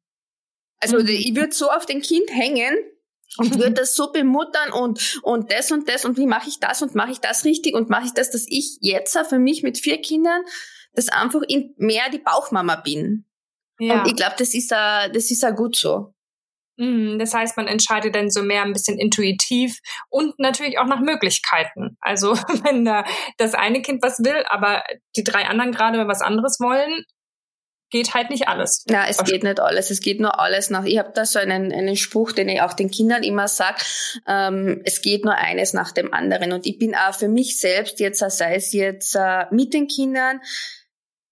Also 0.81 0.99
mhm. 0.99 1.07
ich 1.07 1.37
würde 1.37 1.55
so 1.55 1.71
auf 1.71 1.87
den 1.87 2.01
Kind 2.01 2.31
hängen 2.31 2.75
und 3.37 3.57
würde 3.59 3.73
das 3.73 3.95
so 3.95 4.11
bemuttern 4.11 4.73
und 4.73 5.21
und 5.23 5.53
das 5.53 5.71
und 5.71 5.89
das 5.89 6.05
und 6.05 6.17
wie 6.17 6.27
mache 6.27 6.49
ich 6.49 6.59
das 6.59 6.83
und 6.83 6.95
mache 6.95 7.13
ich 7.13 7.21
das 7.21 7.45
richtig 7.45 7.75
und 7.75 7.91
mache 7.91 8.07
ich 8.07 8.15
das, 8.15 8.31
dass 8.31 8.47
ich 8.49 8.79
jetzt 8.81 9.17
für 9.29 9.39
mich 9.39 9.63
mit 9.63 9.79
vier 9.79 10.01
Kindern 10.01 10.43
das 10.95 11.09
einfach 11.09 11.43
in 11.47 11.75
mehr 11.77 12.11
die 12.11 12.19
Bauchmama 12.19 12.77
bin. 12.77 13.27
Ja. 13.79 14.01
Und 14.01 14.09
ich 14.09 14.17
glaube, 14.17 14.35
das 14.39 14.55
ist 14.55 14.73
a, 14.73 15.09
das 15.09 15.31
ist 15.31 15.45
a 15.45 15.51
gut 15.51 15.77
so. 15.77 16.15
Mhm, 16.81 17.19
das 17.19 17.35
heißt, 17.35 17.59
man 17.59 17.69
entscheidet 17.69 18.15
dann 18.15 18.31
so 18.31 18.43
mehr 18.43 18.63
ein 18.63 18.73
bisschen 18.73 18.99
intuitiv 18.99 19.81
und 20.09 20.39
natürlich 20.39 20.79
auch 20.79 20.87
nach 20.87 21.01
Möglichkeiten. 21.01 21.99
Also 22.01 22.33
wenn 22.65 22.87
da 22.87 23.05
das 23.37 23.55
eine 23.55 23.83
Kind 23.83 24.03
was 24.03 24.19
will, 24.21 24.45
aber 24.49 24.83
die 25.15 25.23
drei 25.23 25.45
anderen 25.45 25.73
gerade 25.73 26.09
was 26.09 26.23
anderes 26.23 26.59
wollen, 26.59 27.05
geht 27.91 28.15
halt 28.15 28.31
nicht 28.31 28.49
alles. 28.49 28.85
Na, 28.89 29.09
es 29.09 29.23
geht 29.25 29.43
nicht 29.43 29.61
alles. 29.61 29.91
Es 29.91 30.01
geht 30.01 30.21
nur 30.21 30.41
alles 30.41 30.71
nach. 30.71 30.85
Ich 30.85 30.99
habe 30.99 31.13
da 31.13 31.27
so 31.27 31.39
einen, 31.39 31.71
einen 31.71 31.97
Spruch, 31.97 32.33
den 32.33 32.49
ich 32.49 32.63
auch 32.63 32.73
den 32.73 32.91
Kindern 32.91 33.25
immer 33.25 33.47
sag. 33.47 33.85
Ähm, 34.27 34.81
es 34.85 35.03
geht 35.03 35.25
nur 35.25 35.35
eines 35.35 35.75
nach 35.75 35.93
dem 35.93 36.15
anderen. 36.15 36.53
Und 36.53 36.67
ich 36.67 36.79
bin 36.79 36.95
auch 36.95 37.15
für 37.15 37.29
mich 37.29 37.59
selbst 37.59 38.01
jetzt, 38.01 38.21
sei 38.21 38.55
es 38.55 38.73
jetzt 38.73 39.17
äh, 39.17 39.47
mit 39.51 39.75
den 39.75 39.87
Kindern, 39.87 40.41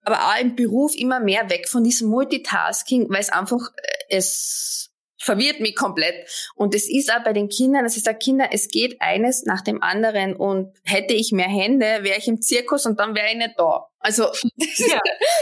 aber 0.02 0.25
auch 0.25 0.40
im 0.40 0.57
Beruf 0.57 0.95
immer 0.95 1.21
mehr 1.21 1.49
weg 1.49 1.69
von 1.69 1.85
diesem 1.85 2.11
Multitasking, 2.11 3.09
weil 3.09 3.21
es 3.21 3.31
einfach 3.31 3.71
äh, 3.76 4.17
es 4.17 4.88
verwirrt 5.19 5.61
mich 5.61 5.75
komplett. 5.75 6.29
Und 6.55 6.75
es 6.75 6.89
ist 6.89 7.13
auch 7.13 7.23
bei 7.25 7.33
den 7.33 7.49
Kindern, 7.49 7.85
dass 7.85 7.97
ich 7.97 8.05
sage, 8.05 8.19
Kinder, 8.19 8.49
es 8.53 8.69
geht 8.69 9.01
eines 9.01 9.45
nach 9.45 9.63
dem 9.63 9.83
anderen 9.83 10.37
und 10.37 10.73
hätte 10.85 11.15
ich 11.15 11.33
mehr 11.33 11.49
Hände, 11.49 12.03
wäre 12.03 12.19
ich 12.19 12.29
im 12.29 12.41
Zirkus 12.41 12.87
und 12.87 12.99
dann 12.99 13.15
wäre 13.15 13.29
ich 13.31 13.37
nicht 13.37 13.55
da. 13.59 13.89
Also 13.99 14.25
ja. 14.57 15.01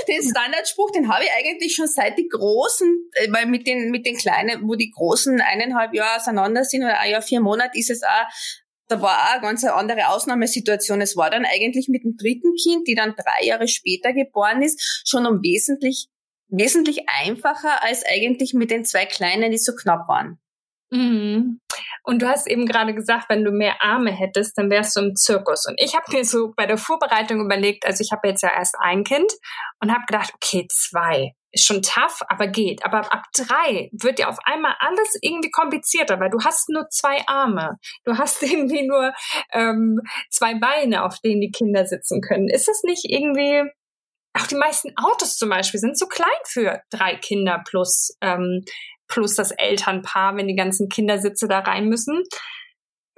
den 0.08 0.22
Standardspruch, 0.22 0.90
den 0.92 1.12
habe 1.12 1.24
ich 1.24 1.30
eigentlich 1.32 1.74
schon 1.74 1.86
seit 1.86 2.16
die 2.16 2.28
Großen, 2.28 3.10
äh, 3.12 3.28
weil 3.30 3.46
mit 3.46 3.66
den, 3.66 3.90
mit 3.90 4.06
den 4.06 4.16
Kleinen, 4.16 4.66
wo 4.66 4.74
die 4.74 4.90
Großen 4.90 5.40
eineinhalb 5.40 5.94
Jahre 5.94 6.20
auseinander 6.20 6.64
sind 6.64 6.82
oder 6.82 6.98
ein 6.98 7.10
Jahr, 7.10 7.22
vier 7.22 7.40
Monate, 7.40 7.78
ist 7.78 7.90
es 7.90 8.02
auch 8.02 8.26
da 8.88 9.02
war 9.02 9.16
auch 9.16 9.32
eine 9.32 9.42
ganz 9.42 9.64
andere 9.64 10.08
Ausnahmesituation. 10.08 11.00
Es 11.00 11.16
war 11.16 11.28
dann 11.28 11.44
eigentlich 11.44 11.88
mit 11.88 12.04
dem 12.04 12.16
dritten 12.16 12.54
Kind, 12.54 12.86
die 12.86 12.94
dann 12.94 13.14
drei 13.16 13.46
Jahre 13.46 13.66
später 13.66 14.12
geboren 14.12 14.62
ist, 14.62 15.02
schon 15.04 15.26
um 15.26 15.42
wesentlich 15.42 16.08
wesentlich 16.48 17.08
einfacher 17.08 17.82
als 17.82 18.04
eigentlich 18.08 18.54
mit 18.54 18.70
den 18.70 18.84
zwei 18.84 19.06
Kleinen, 19.06 19.50
die 19.50 19.58
so 19.58 19.74
knapp 19.74 20.08
waren. 20.08 20.38
Mhm. 20.90 21.60
Und 22.04 22.22
du 22.22 22.28
hast 22.28 22.46
eben 22.46 22.66
gerade 22.66 22.94
gesagt, 22.94 23.28
wenn 23.28 23.44
du 23.44 23.50
mehr 23.50 23.82
Arme 23.82 24.12
hättest, 24.12 24.56
dann 24.56 24.70
wärst 24.70 24.94
du 24.96 25.00
im 25.00 25.16
Zirkus. 25.16 25.66
Und 25.66 25.74
ich 25.78 25.96
habe 25.96 26.04
mir 26.12 26.24
so 26.24 26.52
bei 26.56 26.66
der 26.66 26.78
Vorbereitung 26.78 27.40
überlegt, 27.40 27.84
also 27.84 28.02
ich 28.02 28.12
habe 28.12 28.28
jetzt 28.28 28.42
ja 28.42 28.50
erst 28.54 28.76
ein 28.78 29.02
Kind 29.02 29.32
und 29.80 29.92
habe 29.92 30.04
gedacht, 30.06 30.32
okay, 30.34 30.66
zwei 30.70 31.32
ist 31.50 31.66
schon 31.66 31.82
tough, 31.82 32.20
aber 32.28 32.46
geht. 32.46 32.84
Aber 32.84 33.12
ab 33.12 33.24
drei 33.34 33.88
wird 33.92 34.20
ja 34.20 34.28
auf 34.28 34.38
einmal 34.44 34.76
alles 34.78 35.18
irgendwie 35.22 35.50
komplizierter, 35.50 36.20
weil 36.20 36.30
du 36.30 36.38
hast 36.44 36.68
nur 36.68 36.88
zwei 36.90 37.26
Arme. 37.26 37.76
Du 38.04 38.16
hast 38.16 38.42
irgendwie 38.44 38.86
nur 38.86 39.12
ähm, 39.52 40.00
zwei 40.30 40.54
Beine, 40.54 41.04
auf 41.04 41.18
denen 41.24 41.40
die 41.40 41.50
Kinder 41.50 41.86
sitzen 41.86 42.20
können. 42.20 42.48
Ist 42.48 42.68
das 42.68 42.82
nicht 42.84 43.04
irgendwie 43.04 43.64
auch 44.36 44.46
die 44.46 44.56
meisten 44.56 44.92
Autos 44.96 45.36
zum 45.36 45.48
Beispiel 45.48 45.80
sind 45.80 45.98
zu 45.98 46.06
klein 46.06 46.28
für 46.44 46.80
drei 46.90 47.16
Kinder 47.16 47.62
plus. 47.66 48.16
Ähm, 48.20 48.64
plus 49.08 49.34
das 49.34 49.52
Elternpaar, 49.52 50.36
wenn 50.36 50.48
die 50.48 50.56
ganzen 50.56 50.88
Kindersitze 50.88 51.48
da 51.48 51.60
rein 51.60 51.88
müssen. 51.88 52.22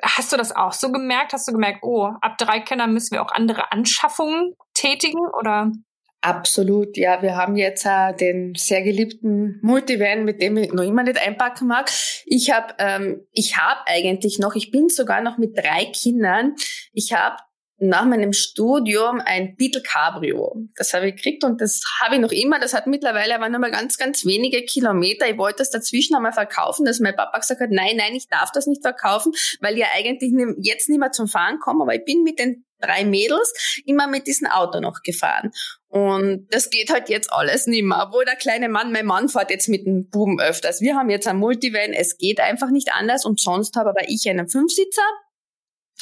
Hast 0.03 0.33
du 0.33 0.37
das 0.37 0.55
auch 0.55 0.73
so 0.73 0.93
gemerkt? 0.93 1.33
Hast 1.33 1.49
du 1.49 1.53
gemerkt, 1.53 1.81
oh, 1.83 2.11
ab 2.21 2.39
drei 2.39 2.61
Kindern 2.61 2.93
müssen 2.93 3.13
wir 3.13 3.23
auch 3.23 3.33
andere 3.33 3.73
Anschaffungen 3.73 4.55
tätigen 4.75 5.21
oder? 5.39 5.73
Absolut, 6.21 6.97
ja. 6.97 7.23
Wir 7.23 7.37
haben 7.37 7.57
jetzt 7.57 7.87
äh, 7.87 8.13
den 8.13 8.55
sehr 8.57 8.83
geliebten 8.83 9.61
Multivan, 9.63 10.25
mit 10.25 10.43
dem 10.43 10.57
ich 10.57 10.73
noch 10.73 10.83
immer 10.83 11.05
nicht 11.05 11.21
einpacken 11.25 11.69
mag. 11.69 11.91
Ich 12.27 12.51
habe, 12.51 12.75
ähm, 12.79 13.27
ich 13.33 13.57
habe 13.57 13.81
eigentlich 13.87 14.39
noch, 14.41 14.57
ich 14.57 14.73
bin 14.73 14.89
sogar 14.89 15.21
noch 15.21 15.39
mit 15.39 15.57
drei 15.57 15.85
Kindern. 15.87 16.55
Ich 16.93 17.13
habe 17.13 17.37
nach 17.81 18.05
meinem 18.05 18.33
Studium 18.33 19.21
ein 19.25 19.55
Beetle 19.57 19.83
Cabrio. 19.83 20.57
Das 20.77 20.93
habe 20.95 21.09
ich 21.09 21.17
gekriegt 21.17 21.45
und 21.45 21.61
das 21.61 21.83
habe 22.03 22.17
ich 22.17 22.21
noch 22.21 22.33
immer. 22.33 22.59
Das 22.59 22.75
hat 22.75 22.87
mittlerweile 22.87 23.35
aber 23.37 23.49
nur 23.49 23.61
mal 23.61 23.71
ganz, 23.71 23.97
ganz 23.97 24.25
wenige 24.25 24.63
Kilometer. 24.63 25.29
Ich 25.29 25.39
wollte 25.39 25.59
das 25.59 25.71
dazwischen 25.71 26.17
einmal 26.17 26.33
verkaufen, 26.33 26.85
dass 26.85 26.99
mein 26.99 27.15
Papa 27.15 27.39
gesagt 27.39 27.61
hat, 27.61 27.71
nein, 27.71 27.97
nein, 27.97 28.15
ich 28.15 28.29
darf 28.29 28.51
das 28.51 28.67
nicht 28.67 28.83
verkaufen, 28.83 29.33
weil 29.61 29.75
ich 29.75 29.81
ja 29.81 29.87
eigentlich 29.95 30.33
jetzt 30.61 30.89
nicht 30.89 30.99
mehr 30.99 31.13
zum 31.13 31.29
Fahren 31.29 31.61
komme. 31.61 31.83
Aber 31.85 31.95
ich 31.95 32.05
bin 32.05 32.25
mit 32.25 32.39
den 32.39 32.65
drei 32.81 33.05
Mädels 33.05 33.83
immer 33.87 34.07
mit 34.07 34.27
diesem 34.27 34.49
Auto 34.49 34.81
noch 34.81 35.03
gefahren. 35.03 35.53
Und 35.89 36.47
das 36.51 36.71
geht 36.71 36.91
halt 36.91 37.09
jetzt 37.09 37.33
alles 37.33 37.67
nicht 37.67 37.85
mehr. 37.85 38.05
Obwohl 38.07 38.25
der 38.25 38.37
kleine 38.37 38.69
Mann, 38.69 38.93
mein 38.93 39.07
Mann 39.07 39.29
fährt 39.29 39.51
jetzt 39.51 39.69
mit 39.69 39.87
dem 39.87 40.09
Buben 40.09 40.41
öfters. 40.41 40.81
Wir 40.81 40.97
haben 40.97 41.11
jetzt 41.11 41.27
ein 41.27 41.39
Multivan, 41.39 41.93
es 41.93 42.19
geht 42.19 42.41
einfach 42.41 42.71
nicht 42.71 42.93
anders. 42.93 43.25
Und 43.25 43.41
sonst 43.41 43.77
habe 43.77 43.91
aber 43.91 44.09
ich 44.09 44.29
einen 44.29 44.49
Fünfsitzer 44.49 45.03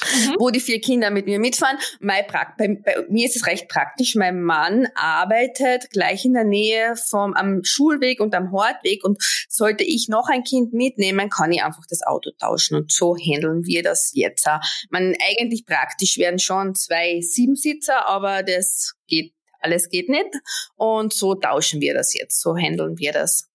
mhm. 0.03 0.37
wo 0.39 0.51
die 0.51 0.61
vier 0.61 0.81
Kinder 0.81 1.11
mit 1.11 1.27
mir 1.27 1.39
mitfahren. 1.39 1.79
Mein 2.01 2.25
bei, 2.59 2.69
bei, 2.69 3.05
mir 3.09 3.27
ist 3.27 3.37
es 3.37 3.47
recht 3.47 3.69
praktisch. 3.69 4.15
Mein 4.15 4.43
Mann 4.43 4.89
arbeitet 4.95 5.91
gleich 5.91 6.25
in 6.25 6.35
der 6.35 6.45
Nähe 6.45 6.97
vom 6.97 7.35
am 7.35 7.63
Schulweg 7.65 8.21
und 8.21 8.35
am 8.35 8.53
Hortweg 8.53 9.05
und 9.05 9.23
sollte 9.49 9.85
ich 9.85 10.09
noch 10.09 10.29
ein 10.29 10.45
Kind 10.45 10.73
mitnehmen, 10.73 11.31
kann 11.31 11.53
ich 11.53 11.63
einfach 11.63 11.85
das 11.89 12.03
Auto 12.03 12.31
tauschen 12.39 12.77
und 12.77 12.93
so 12.93 13.17
handeln 13.17 13.65
wir 13.65 13.83
das 13.83 14.13
jetzt. 14.15 14.47
Man 14.91 15.15
eigentlich 15.31 15.67
praktisch 15.67 16.19
wären 16.19 16.39
schon 16.39 16.75
zwei 16.75 17.21
Siebensitzer, 17.21 18.07
aber 18.07 18.43
das 18.43 18.95
geht 19.07 19.33
alles 19.61 19.89
geht 19.89 20.09
nicht 20.09 20.31
und 20.77 21.13
so 21.13 21.35
tauschen 21.35 21.81
wir 21.81 21.95
das 21.95 22.15
jetzt, 22.15 22.41
so 22.41 22.57
handeln 22.57 22.99
wir 22.99 23.13
das. 23.13 23.49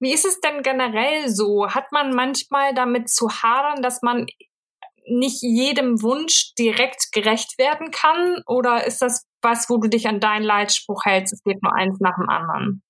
Wie 0.00 0.12
ist 0.12 0.24
es 0.24 0.40
denn 0.40 0.62
generell 0.62 1.28
so? 1.28 1.68
Hat 1.68 1.92
man 1.92 2.12
manchmal 2.12 2.74
damit 2.74 3.08
zu 3.08 3.30
hadern, 3.30 3.82
dass 3.82 4.02
man 4.02 4.26
nicht 5.06 5.42
jedem 5.42 6.02
Wunsch 6.02 6.54
direkt 6.58 7.12
gerecht 7.12 7.58
werden 7.58 7.90
kann? 7.90 8.42
Oder 8.46 8.86
ist 8.86 9.02
das 9.02 9.26
was, 9.40 9.68
wo 9.68 9.78
du 9.78 9.88
dich 9.88 10.06
an 10.06 10.20
deinen 10.20 10.44
Leitspruch 10.44 11.04
hältst, 11.04 11.32
es 11.32 11.42
geht 11.42 11.62
nur 11.62 11.74
eins 11.74 11.98
nach 12.00 12.16
dem 12.16 12.28
anderen? 12.28 12.82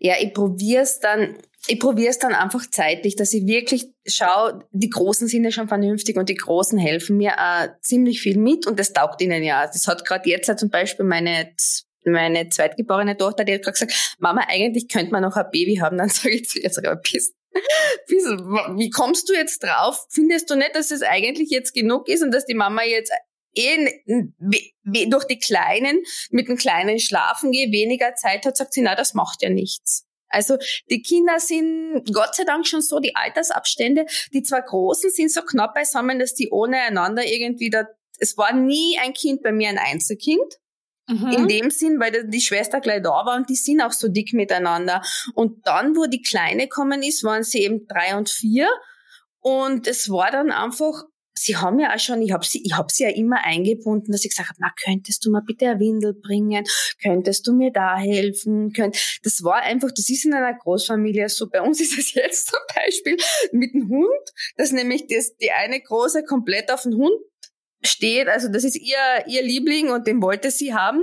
Ja, 0.00 0.14
ich 0.18 0.34
probier's 0.34 0.98
dann, 0.98 1.38
ich 1.66 1.78
probier's 1.78 2.18
dann 2.18 2.34
einfach 2.34 2.68
zeitlich, 2.68 3.14
dass 3.14 3.32
ich 3.32 3.46
wirklich 3.46 3.86
schaue, 4.06 4.66
die 4.72 4.90
Großen 4.90 5.28
sind 5.28 5.44
ja 5.44 5.52
schon 5.52 5.68
vernünftig 5.68 6.16
und 6.16 6.28
die 6.28 6.34
Großen 6.34 6.78
helfen 6.78 7.16
mir 7.16 7.34
äh, 7.38 7.68
ziemlich 7.80 8.20
viel 8.20 8.38
mit 8.38 8.66
und 8.66 8.78
das 8.78 8.92
taugt 8.92 9.22
ihnen 9.22 9.42
ja. 9.42 9.66
Das 9.66 9.86
hat 9.86 10.04
gerade 10.04 10.28
jetzt 10.28 10.58
zum 10.58 10.70
Beispiel 10.70 11.04
meine 11.04 11.52
meine 12.04 12.48
zweitgeborene 12.48 13.16
Tochter, 13.16 13.44
die 13.44 13.54
hat 13.54 13.62
gerade 13.62 13.72
gesagt, 13.72 14.16
Mama, 14.18 14.42
eigentlich 14.48 14.88
könnte 14.88 15.12
man 15.12 15.22
noch 15.22 15.36
ein 15.36 15.50
Baby 15.50 15.76
haben. 15.76 15.98
Dann 15.98 16.08
sage 16.08 16.36
ich 16.36 16.48
zu 16.48 16.58
ihr 16.58 16.70
sogar, 16.70 16.96
bist 16.96 17.34
wie 18.08 18.90
kommst 18.90 19.28
du 19.28 19.34
jetzt 19.34 19.62
drauf? 19.62 20.06
Findest 20.10 20.50
du 20.50 20.56
nicht, 20.56 20.74
dass 20.74 20.90
es 20.90 21.02
eigentlich 21.02 21.50
jetzt 21.50 21.74
genug 21.74 22.08
ist 22.08 22.22
und 22.22 22.32
dass 22.32 22.46
die 22.46 22.54
Mama 22.54 22.82
jetzt 22.82 23.12
eh 23.54 23.90
durch 25.06 25.24
die 25.24 25.38
Kleinen, 25.38 26.02
mit 26.30 26.48
den 26.48 26.56
Kleinen 26.56 26.98
schlafen 26.98 27.52
geht, 27.52 27.72
weniger 27.72 28.14
Zeit 28.14 28.46
hat, 28.46 28.56
sagt 28.56 28.72
sie, 28.72 28.82
na, 28.82 28.94
das 28.94 29.14
macht 29.14 29.42
ja 29.42 29.50
nichts. 29.50 30.04
Also 30.28 30.58
die 30.90 31.02
Kinder 31.02 31.40
sind 31.40 32.04
Gott 32.12 32.34
sei 32.34 32.44
Dank 32.44 32.66
schon 32.66 32.82
so, 32.82 33.00
die 33.00 33.16
Altersabstände, 33.16 34.06
die 34.32 34.42
zwei 34.42 34.60
Großen 34.60 35.10
sind 35.10 35.32
so 35.32 35.42
knapp 35.42 35.74
beisammen, 35.74 36.18
dass 36.18 36.34
die 36.34 36.50
ohne 36.50 36.78
einander 36.82 37.24
irgendwie 37.24 37.70
da, 37.70 37.86
es 38.18 38.36
war 38.36 38.52
nie 38.52 38.98
ein 39.00 39.14
Kind 39.14 39.42
bei 39.42 39.52
mir 39.52 39.70
ein 39.70 39.78
Einzelkind. 39.78 40.58
Mhm. 41.08 41.32
In 41.32 41.48
dem 41.48 41.70
Sinn, 41.70 41.98
weil 41.98 42.28
die 42.28 42.40
Schwester 42.40 42.80
gleich 42.80 43.02
da 43.02 43.10
war 43.10 43.36
und 43.36 43.48
die 43.48 43.56
sind 43.56 43.80
auch 43.80 43.92
so 43.92 44.08
dick 44.08 44.34
miteinander. 44.34 45.02
Und 45.34 45.66
dann, 45.66 45.96
wo 45.96 46.04
die 46.06 46.22
Kleine 46.22 46.68
kommen 46.68 47.02
ist, 47.02 47.24
waren 47.24 47.42
sie 47.42 47.60
eben 47.60 47.86
drei 47.86 48.16
und 48.16 48.28
vier. 48.28 48.68
Und 49.40 49.86
es 49.86 50.10
war 50.10 50.30
dann 50.30 50.50
einfach, 50.50 51.04
sie 51.32 51.56
haben 51.56 51.78
ja 51.78 51.94
auch 51.94 51.98
schon, 51.98 52.20
ich 52.20 52.32
habe 52.32 52.44
sie, 52.44 52.62
ich 52.62 52.76
hab 52.76 52.90
sie 52.90 53.04
ja 53.04 53.10
immer 53.10 53.42
eingebunden, 53.44 54.12
dass 54.12 54.24
ich 54.24 54.30
gesagt 54.30 54.50
habe, 54.50 54.58
na, 54.60 54.70
könntest 54.84 55.24
du 55.24 55.30
mal 55.30 55.42
bitte 55.46 55.68
eine 55.68 55.80
Windel 55.80 56.14
bringen? 56.14 56.64
Könntest 57.02 57.46
du 57.46 57.54
mir 57.54 57.72
da 57.72 57.96
helfen? 57.96 58.72
Das 59.22 59.42
war 59.42 59.62
einfach, 59.62 59.90
das 59.90 60.10
ist 60.10 60.26
in 60.26 60.34
einer 60.34 60.54
Großfamilie 60.58 61.28
so. 61.30 61.48
Bei 61.48 61.62
uns 61.62 61.80
ist 61.80 61.98
es 61.98 62.12
jetzt 62.12 62.48
zum 62.48 62.60
Beispiel 62.74 63.16
mit 63.52 63.72
dem 63.72 63.88
Hund, 63.88 64.32
dass 64.56 64.72
nämlich 64.72 65.06
das, 65.06 65.36
die 65.36 65.52
eine 65.52 65.80
Große 65.80 66.24
komplett 66.24 66.70
auf 66.70 66.82
den 66.82 66.94
Hund 66.94 67.12
steht, 67.82 68.28
also 68.28 68.48
das 68.48 68.64
ist 68.64 68.76
ihr, 68.76 69.24
ihr 69.26 69.42
Liebling 69.42 69.90
und 69.90 70.06
den 70.06 70.22
wollte 70.22 70.50
sie 70.50 70.74
haben. 70.74 71.02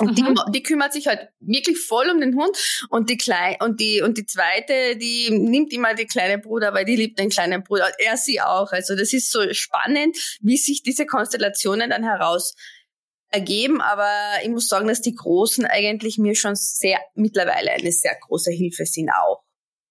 Und 0.00 0.18
mhm. 0.18 0.34
die, 0.34 0.52
die 0.52 0.62
kümmert 0.62 0.92
sich 0.92 1.06
halt 1.06 1.28
wirklich 1.38 1.78
voll 1.78 2.10
um 2.10 2.20
den 2.20 2.34
Hund 2.34 2.56
und 2.90 3.10
die 3.10 3.16
klein 3.16 3.56
und 3.60 3.80
die 3.80 4.02
und 4.02 4.18
die 4.18 4.26
zweite, 4.26 4.96
die 4.96 5.30
nimmt 5.30 5.72
immer 5.72 5.94
die 5.94 6.06
kleine 6.06 6.38
Bruder, 6.38 6.74
weil 6.74 6.84
die 6.84 6.96
liebt 6.96 7.18
den 7.20 7.30
kleinen 7.30 7.62
Bruder. 7.62 7.92
Er 7.98 8.16
sie 8.16 8.40
auch. 8.40 8.72
Also 8.72 8.96
das 8.96 9.12
ist 9.12 9.30
so 9.30 9.40
spannend, 9.52 10.16
wie 10.40 10.56
sich 10.56 10.82
diese 10.82 11.06
Konstellationen 11.06 11.90
dann 11.90 12.02
heraus 12.02 12.54
ergeben. 13.30 13.80
Aber 13.80 14.10
ich 14.42 14.48
muss 14.48 14.66
sagen, 14.66 14.88
dass 14.88 15.00
die 15.00 15.14
Großen 15.14 15.64
eigentlich 15.64 16.18
mir 16.18 16.34
schon 16.34 16.56
sehr 16.56 16.98
mittlerweile 17.14 17.70
eine 17.70 17.92
sehr 17.92 18.16
große 18.26 18.50
Hilfe 18.50 18.86
sind 18.86 19.10
auch. 19.10 19.44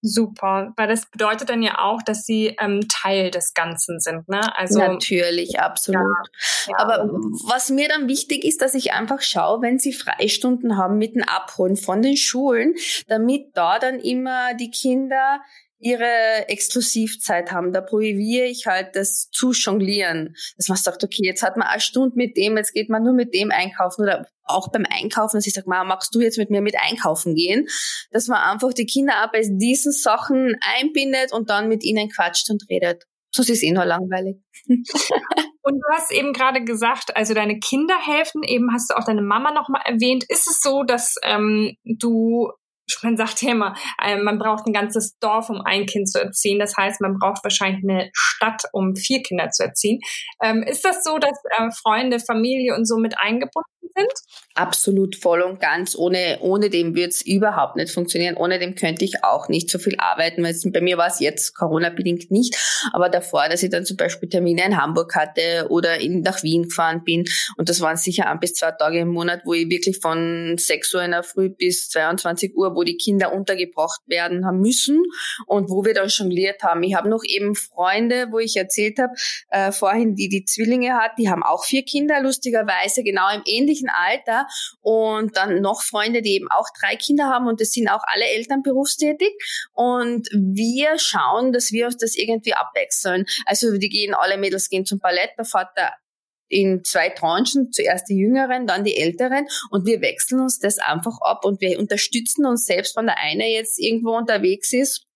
Super, 0.06 0.74
weil 0.76 0.86
das 0.86 1.06
bedeutet 1.06 1.48
dann 1.48 1.62
ja 1.62 1.78
auch, 1.78 2.02
dass 2.02 2.26
sie 2.26 2.54
ähm, 2.60 2.86
Teil 2.88 3.30
des 3.30 3.54
Ganzen 3.54 4.00
sind, 4.00 4.28
ne? 4.28 4.54
Also 4.54 4.78
natürlich, 4.78 5.58
absolut. 5.58 6.02
Ja, 6.66 6.72
ja. 6.72 6.78
Aber 6.78 7.08
was 7.48 7.70
mir 7.70 7.88
dann 7.88 8.06
wichtig 8.06 8.44
ist, 8.44 8.60
dass 8.60 8.74
ich 8.74 8.92
einfach 8.92 9.22
schaue, 9.22 9.62
wenn 9.62 9.78
sie 9.78 9.94
Freistunden 9.94 10.76
haben 10.76 10.98
mit 10.98 11.14
dem 11.14 11.22
Abholen 11.22 11.76
von 11.76 12.02
den 12.02 12.18
Schulen, 12.18 12.74
damit 13.08 13.56
da 13.56 13.78
dann 13.78 13.98
immer 13.98 14.52
die 14.52 14.70
Kinder 14.70 15.40
ihre 15.78 16.48
Exklusivzeit 16.48 17.50
haben. 17.52 17.72
Da 17.72 17.80
probiere 17.80 18.46
ich 18.46 18.66
halt 18.66 18.96
das 18.96 19.30
zu 19.30 19.52
jonglieren. 19.52 20.34
Dass 20.56 20.68
man 20.68 20.78
sagt, 20.78 21.02
okay, 21.02 21.22
jetzt 21.24 21.42
hat 21.42 21.56
man 21.56 21.66
eine 21.66 21.80
Stunde 21.80 22.16
mit 22.16 22.36
dem, 22.36 22.58
jetzt 22.58 22.74
geht 22.74 22.90
man 22.90 23.02
nur 23.02 23.14
mit 23.14 23.32
dem 23.34 23.50
einkaufen 23.50 24.02
oder 24.02 24.26
auch 24.44 24.70
beim 24.70 24.84
Einkaufen, 24.88 25.36
dass 25.36 25.46
ich 25.46 25.54
sage, 25.54 25.68
Mama, 25.68 25.84
magst 25.84 26.14
du 26.14 26.20
jetzt 26.20 26.38
mit 26.38 26.50
mir 26.50 26.60
mit 26.60 26.76
einkaufen 26.78 27.34
gehen? 27.34 27.66
Dass 28.10 28.28
man 28.28 28.38
einfach 28.38 28.72
die 28.72 28.86
Kinder 28.86 29.24
auch 29.24 29.32
bei 29.32 29.42
diesen 29.42 29.92
Sachen 29.92 30.56
einbindet 30.78 31.32
und 31.32 31.50
dann 31.50 31.68
mit 31.68 31.84
ihnen 31.84 32.08
quatscht 32.08 32.50
und 32.50 32.64
redet. 32.70 33.04
Sonst 33.34 33.50
ist 33.50 33.62
eh 33.64 33.72
nur 33.72 33.84
langweilig. 33.84 34.36
Und 35.66 35.76
du 35.76 35.94
hast 35.94 36.12
eben 36.12 36.34
gerade 36.34 36.62
gesagt, 36.62 37.16
also 37.16 37.32
deine 37.32 37.58
Kinder 37.58 37.96
helfen, 37.98 38.42
eben 38.42 38.70
hast 38.72 38.90
du 38.90 38.98
auch 38.98 39.04
deine 39.04 39.22
Mama 39.22 39.50
nochmal 39.50 39.80
erwähnt. 39.86 40.22
Ist 40.28 40.46
es 40.46 40.60
so, 40.60 40.82
dass 40.82 41.14
ähm, 41.22 41.74
du 41.84 42.52
man 43.02 43.16
sagt 43.16 43.42
ja 43.42 43.52
immer, 43.52 43.74
äh, 44.02 44.16
man 44.16 44.38
braucht 44.38 44.66
ein 44.66 44.72
ganzes 44.72 45.18
Dorf, 45.18 45.50
um 45.50 45.60
ein 45.60 45.86
Kind 45.86 46.10
zu 46.10 46.20
erziehen. 46.20 46.58
Das 46.58 46.76
heißt, 46.76 47.00
man 47.00 47.18
braucht 47.18 47.42
wahrscheinlich 47.44 47.82
eine 47.84 48.10
Stadt, 48.12 48.62
um 48.72 48.96
vier 48.96 49.22
Kinder 49.22 49.50
zu 49.50 49.64
erziehen. 49.64 50.00
Ähm, 50.42 50.62
ist 50.62 50.84
das 50.84 51.04
so, 51.04 51.18
dass 51.18 51.38
äh, 51.58 51.70
Freunde, 51.82 52.18
Familie 52.20 52.74
und 52.74 52.86
so 52.86 52.96
mit 52.96 53.14
eingebunden 53.18 53.74
sind? 53.96 54.12
Absolut 54.54 55.16
voll 55.16 55.42
und 55.42 55.60
ganz. 55.60 55.96
Ohne, 55.96 56.38
ohne 56.40 56.70
dem 56.70 56.94
wird 56.94 57.12
es 57.12 57.22
überhaupt 57.22 57.76
nicht 57.76 57.92
funktionieren. 57.92 58.36
Ohne 58.36 58.58
dem 58.58 58.74
könnte 58.74 59.04
ich 59.04 59.24
auch 59.24 59.48
nicht 59.48 59.70
so 59.70 59.78
viel 59.78 59.96
arbeiten. 59.98 60.46
Bei 60.72 60.80
mir 60.80 60.96
war 60.96 61.08
es 61.08 61.20
jetzt 61.20 61.54
Corona-bedingt 61.54 62.30
nicht. 62.30 62.56
Aber 62.92 63.08
davor, 63.08 63.48
dass 63.48 63.62
ich 63.62 63.70
dann 63.70 63.84
zum 63.84 63.96
Beispiel 63.96 64.28
Termine 64.28 64.64
in 64.64 64.80
Hamburg 64.80 65.14
hatte 65.14 65.66
oder 65.70 65.98
in, 65.98 66.20
nach 66.20 66.42
Wien 66.42 66.64
gefahren 66.64 67.02
bin. 67.04 67.24
Und 67.56 67.68
das 67.68 67.80
waren 67.80 67.96
sicher 67.96 68.30
ein 68.30 68.40
bis 68.40 68.54
zwei 68.54 68.70
Tage 68.72 69.00
im 69.00 69.08
Monat, 69.08 69.42
wo 69.44 69.54
ich 69.54 69.68
wirklich 69.68 69.98
von 70.00 70.56
6 70.58 70.94
Uhr 70.94 71.02
in 71.02 71.10
der 71.12 71.22
Früh 71.22 71.48
bis 71.50 71.88
22 71.90 72.56
Uhr, 72.56 72.73
wo 72.74 72.82
die 72.82 72.96
Kinder 72.96 73.32
untergebracht 73.32 74.00
werden 74.06 74.46
haben 74.46 74.60
müssen 74.60 75.02
und 75.46 75.70
wo 75.70 75.84
wir 75.84 75.94
dann 75.94 76.08
jongliert 76.08 76.62
haben. 76.62 76.82
Ich 76.82 76.94
habe 76.94 77.08
noch 77.08 77.22
eben 77.24 77.54
Freunde, 77.54 78.28
wo 78.30 78.38
ich 78.38 78.56
erzählt 78.56 78.98
habe, 78.98 79.12
äh, 79.50 79.72
vorhin, 79.72 80.14
die 80.14 80.28
die 80.28 80.44
Zwillinge 80.44 80.94
hat, 80.94 81.12
die 81.18 81.28
haben 81.28 81.42
auch 81.42 81.64
vier 81.64 81.84
Kinder, 81.84 82.20
lustigerweise 82.22 83.02
genau 83.02 83.32
im 83.34 83.42
ähnlichen 83.44 83.88
Alter 83.88 84.46
und 84.80 85.36
dann 85.36 85.60
noch 85.60 85.82
Freunde, 85.82 86.22
die 86.22 86.34
eben 86.34 86.50
auch 86.50 86.66
drei 86.80 86.96
Kinder 86.96 87.26
haben 87.26 87.46
und 87.46 87.60
das 87.60 87.70
sind 87.70 87.88
auch 87.88 88.02
alle 88.06 88.26
Eltern 88.26 88.62
berufstätig 88.62 89.32
und 89.72 90.28
wir 90.32 90.98
schauen, 90.98 91.52
dass 91.52 91.72
wir 91.72 91.86
uns 91.86 91.96
das 91.96 92.14
irgendwie 92.16 92.54
abwechseln. 92.54 93.24
Also 93.46 93.76
die 93.76 93.88
gehen, 93.88 94.14
alle 94.14 94.38
Mädels 94.38 94.68
gehen 94.68 94.86
zum 94.86 94.98
Ballett, 94.98 95.30
der 95.38 95.44
Vater 95.44 95.92
in 96.48 96.82
zwei 96.84 97.08
Tranchen, 97.10 97.72
zuerst 97.72 98.08
die 98.08 98.16
Jüngeren, 98.16 98.66
dann 98.66 98.84
die 98.84 98.96
Älteren 98.96 99.46
und 99.70 99.86
wir 99.86 100.00
wechseln 100.00 100.40
uns 100.40 100.58
das 100.58 100.78
einfach 100.78 101.18
ab 101.20 101.44
und 101.44 101.60
wir 101.60 101.78
unterstützen 101.78 102.46
uns 102.46 102.64
selbst, 102.64 102.96
wenn 102.96 103.06
der 103.06 103.18
eine 103.18 103.50
jetzt 103.50 103.78
irgendwo 103.78 104.16
unterwegs 104.16 104.72
ist, 104.72 105.06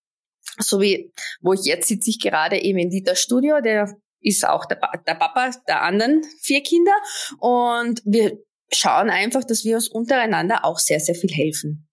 so 0.59 0.81
wie, 0.81 1.13
wo 1.41 1.53
ich 1.53 1.65
jetzt 1.65 1.89
sitze 1.89 2.11
ich 2.11 2.21
gerade 2.21 2.61
eben 2.61 2.79
in 2.79 2.91
Dieter 2.91 3.15
Studio, 3.15 3.61
der 3.61 3.95
ist 4.21 4.47
auch 4.47 4.65
der, 4.65 4.81
der 5.07 5.15
Papa 5.15 5.51
der 5.69 5.83
anderen 5.83 6.23
vier 6.41 6.63
Kinder 6.63 6.95
und 7.39 8.03
wir 8.05 8.39
schauen 8.73 9.11
einfach, 9.11 9.45
dass 9.45 9.65
wir 9.65 9.77
uns 9.77 9.89
untereinander 9.89 10.65
auch 10.65 10.79
sehr, 10.79 11.01
sehr 11.01 11.15
viel 11.15 11.31
helfen. 11.31 11.89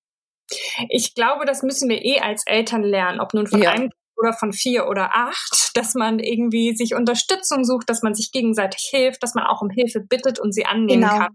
Ich 0.89 1.15
glaube, 1.15 1.45
das 1.45 1.63
müssen 1.63 1.89
wir 1.89 2.03
eh 2.03 2.19
als 2.19 2.43
Eltern 2.45 2.83
lernen, 2.83 3.19
ob 3.19 3.33
nun 3.33 3.47
von 3.47 3.61
ja. 3.61 3.71
einem 3.71 3.89
oder 4.17 4.33
von 4.33 4.53
vier 4.53 4.87
oder 4.87 5.11
acht, 5.13 5.71
dass 5.75 5.93
man 5.93 6.19
irgendwie 6.19 6.75
sich 6.75 6.95
Unterstützung 6.95 7.65
sucht, 7.65 7.89
dass 7.89 8.01
man 8.01 8.13
sich 8.13 8.31
gegenseitig 8.31 8.87
hilft, 8.89 9.23
dass 9.23 9.35
man 9.35 9.45
auch 9.45 9.61
um 9.61 9.69
Hilfe 9.69 9.99
bittet 9.99 10.39
und 10.39 10.53
sie 10.53 10.65
annehmen 10.65 11.01
genau. 11.01 11.17
kann. 11.17 11.33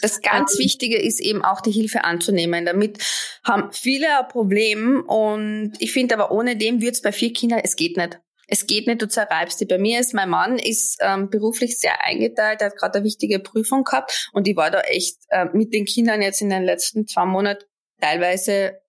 Das 0.00 0.22
ganz 0.22 0.54
ähm, 0.54 0.64
Wichtige 0.64 0.96
ist 0.96 1.20
eben 1.20 1.44
auch 1.44 1.60
die 1.60 1.70
Hilfe 1.70 2.04
anzunehmen. 2.04 2.64
Damit 2.64 2.98
haben 3.44 3.72
viele 3.72 4.18
ein 4.18 4.28
Problem 4.28 5.04
und 5.06 5.74
ich 5.80 5.92
finde 5.92 6.14
aber 6.14 6.32
ohne 6.32 6.56
dem 6.56 6.80
wird 6.80 6.94
es 6.94 7.02
bei 7.02 7.12
vier 7.12 7.32
Kindern, 7.32 7.60
es 7.62 7.76
geht 7.76 7.96
nicht. 7.96 8.18
Es 8.48 8.66
geht 8.66 8.86
nicht, 8.86 9.00
du 9.00 9.08
zerreibst 9.08 9.60
die. 9.60 9.66
Bei 9.66 9.78
mir 9.78 10.00
ist 10.00 10.14
mein 10.14 10.28
Mann 10.28 10.58
ist 10.58 10.98
ähm, 11.00 11.30
beruflich 11.30 11.78
sehr 11.78 12.04
eingeteilt, 12.04 12.60
er 12.60 12.68
hat 12.68 12.76
gerade 12.76 12.96
eine 12.96 13.04
wichtige 13.04 13.38
Prüfung 13.38 13.84
gehabt 13.84 14.30
und 14.32 14.48
ich 14.48 14.56
war 14.56 14.70
da 14.70 14.80
echt 14.80 15.16
äh, 15.28 15.46
mit 15.52 15.72
den 15.72 15.84
Kindern 15.84 16.22
jetzt 16.22 16.40
in 16.40 16.50
den 16.50 16.64
letzten 16.64 17.06
zwei 17.06 17.24
Monaten 17.24 17.64
teilweise 18.00 18.81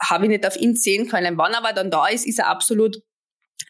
habe 0.00 0.24
ich 0.24 0.30
nicht 0.30 0.46
auf 0.46 0.56
ihn 0.56 0.74
sehen 0.74 1.08
können. 1.08 1.38
Wann 1.38 1.52
er 1.52 1.58
aber 1.58 1.72
dann 1.72 1.90
da 1.90 2.06
ist, 2.08 2.26
ist 2.26 2.38
er 2.38 2.48
absolut 2.48 2.98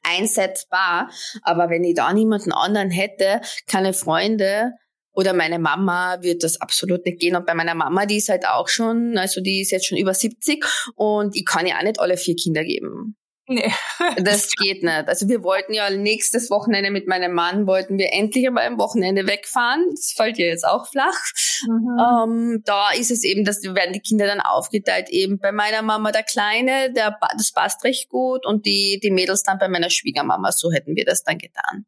einsetzbar. 0.02 1.10
Aber 1.42 1.70
wenn 1.70 1.84
ich 1.84 1.94
da 1.94 2.12
niemanden 2.12 2.52
anderen 2.52 2.90
hätte, 2.90 3.40
keine 3.66 3.92
Freunde 3.92 4.72
oder 5.12 5.32
meine 5.32 5.58
Mama, 5.58 6.18
wird 6.20 6.42
das 6.42 6.60
absolut 6.60 7.04
nicht 7.06 7.20
gehen. 7.20 7.36
Und 7.36 7.46
bei 7.46 7.54
meiner 7.54 7.74
Mama, 7.74 8.06
die 8.06 8.18
ist 8.18 8.28
halt 8.28 8.46
auch 8.46 8.68
schon, 8.68 9.16
also 9.16 9.40
die 9.40 9.62
ist 9.62 9.70
jetzt 9.70 9.86
schon 9.86 9.98
über 9.98 10.14
70 10.14 10.64
und 10.94 11.34
ich 11.34 11.44
kann 11.44 11.66
ja 11.66 11.78
auch 11.78 11.82
nicht 11.82 12.00
alle 12.00 12.16
vier 12.16 12.36
Kinder 12.36 12.64
geben. 12.64 13.16
Nee. 13.48 13.72
Das 14.18 14.50
geht 14.50 14.82
nicht. 14.82 15.08
Also 15.08 15.28
wir 15.28 15.42
wollten 15.42 15.72
ja 15.72 15.88
nächstes 15.90 16.50
Wochenende 16.50 16.90
mit 16.90 17.06
meinem 17.06 17.32
Mann, 17.32 17.66
wollten 17.66 17.96
wir 17.98 18.12
endlich 18.12 18.46
einmal 18.46 18.66
am 18.66 18.78
Wochenende 18.78 19.26
wegfahren. 19.26 19.86
Das 19.90 20.12
fällt 20.16 20.38
ja 20.38 20.46
jetzt 20.46 20.66
auch 20.66 20.88
flach. 20.88 21.18
Mhm. 21.66 21.98
Ähm, 21.98 22.62
da 22.64 22.90
ist 22.90 23.10
es 23.10 23.24
eben, 23.24 23.44
dass 23.44 23.62
werden 23.62 23.92
die 23.92 24.00
Kinder 24.00 24.26
dann 24.26 24.40
aufgeteilt. 24.40 25.08
Eben 25.10 25.38
bei 25.38 25.52
meiner 25.52 25.82
Mama 25.82 26.12
der 26.12 26.24
Kleine, 26.24 26.92
der, 26.92 27.18
das 27.36 27.52
passt 27.52 27.84
recht 27.84 28.08
gut 28.08 28.44
und 28.44 28.66
die, 28.66 29.00
die 29.02 29.10
Mädels 29.10 29.42
dann 29.42 29.58
bei 29.58 29.68
meiner 29.68 29.90
Schwiegermama. 29.90 30.50
So 30.52 30.72
hätten 30.72 30.96
wir 30.96 31.04
das 31.04 31.22
dann 31.22 31.38
getan. 31.38 31.86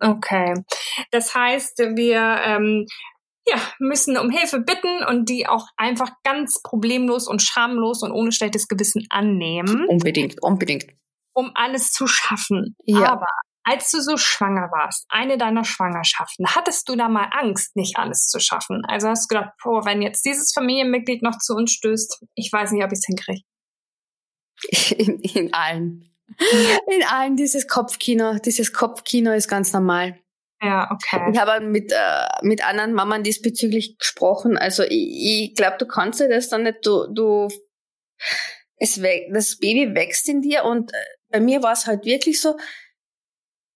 Okay. 0.00 0.54
Das 1.10 1.34
heißt, 1.34 1.78
wir 1.78 2.40
ähm, 2.44 2.86
ja, 3.46 3.60
müssen 3.78 4.16
um 4.18 4.30
Hilfe 4.30 4.60
bitten 4.60 5.04
und 5.04 5.28
die 5.28 5.46
auch 5.46 5.68
einfach 5.76 6.10
ganz 6.24 6.60
problemlos 6.62 7.28
und 7.28 7.42
schamlos 7.42 8.02
und 8.02 8.10
ohne 8.12 8.32
schlechtes 8.32 8.68
Gewissen 8.68 9.06
annehmen. 9.08 9.86
Unbedingt, 9.88 10.42
unbedingt. 10.42 10.86
Um 11.32 11.52
alles 11.54 11.92
zu 11.92 12.06
schaffen. 12.06 12.76
Ja. 12.84 13.12
Aber 13.12 13.26
als 13.62 13.90
du 13.90 14.00
so 14.00 14.16
schwanger 14.16 14.70
warst, 14.72 15.06
eine 15.08 15.38
deiner 15.38 15.64
Schwangerschaften, 15.64 16.46
hattest 16.54 16.88
du 16.88 16.96
da 16.96 17.08
mal 17.08 17.28
Angst, 17.32 17.76
nicht 17.76 17.98
alles 17.98 18.28
zu 18.28 18.40
schaffen? 18.40 18.82
Also 18.86 19.08
hast 19.08 19.30
du 19.30 19.34
gedacht, 19.34 19.54
boah, 19.62 19.84
wenn 19.84 20.02
jetzt 20.02 20.24
dieses 20.24 20.52
Familienmitglied 20.52 21.22
noch 21.22 21.38
zu 21.38 21.54
uns 21.54 21.72
stößt, 21.72 22.24
ich 22.34 22.52
weiß 22.52 22.72
nicht, 22.72 22.84
ob 22.84 22.92
ich 22.92 22.98
es 22.98 23.06
hinkriege. 23.06 23.42
In, 24.96 25.20
in 25.20 25.52
allen. 25.52 26.08
In 26.90 27.04
allen 27.06 27.36
dieses 27.36 27.68
Kopfkino. 27.68 28.38
Dieses 28.38 28.72
Kopfkino 28.72 29.32
ist 29.32 29.48
ganz 29.48 29.72
normal. 29.72 30.18
Ja, 30.62 30.90
okay. 30.90 31.30
Ich 31.32 31.38
habe 31.38 31.64
mit, 31.64 31.92
äh, 31.92 32.26
mit 32.42 32.66
anderen 32.66 32.94
Mammern 32.94 33.22
diesbezüglich 33.22 33.98
gesprochen. 33.98 34.56
Also 34.56 34.82
ich, 34.84 35.50
ich 35.50 35.54
glaube, 35.54 35.76
du 35.78 35.86
kannst 35.86 36.20
ja 36.20 36.28
das 36.28 36.48
dann 36.48 36.62
nicht, 36.62 36.84
du, 36.84 37.06
du 37.12 37.48
es 38.78 39.00
das 39.32 39.58
Baby 39.58 39.94
wächst 39.94 40.28
in 40.28 40.42
dir 40.42 40.64
und 40.64 40.92
äh, 40.92 40.96
bei 41.30 41.40
mir 41.40 41.62
war 41.62 41.72
es 41.72 41.86
halt 41.86 42.04
wirklich 42.04 42.40
so, 42.40 42.56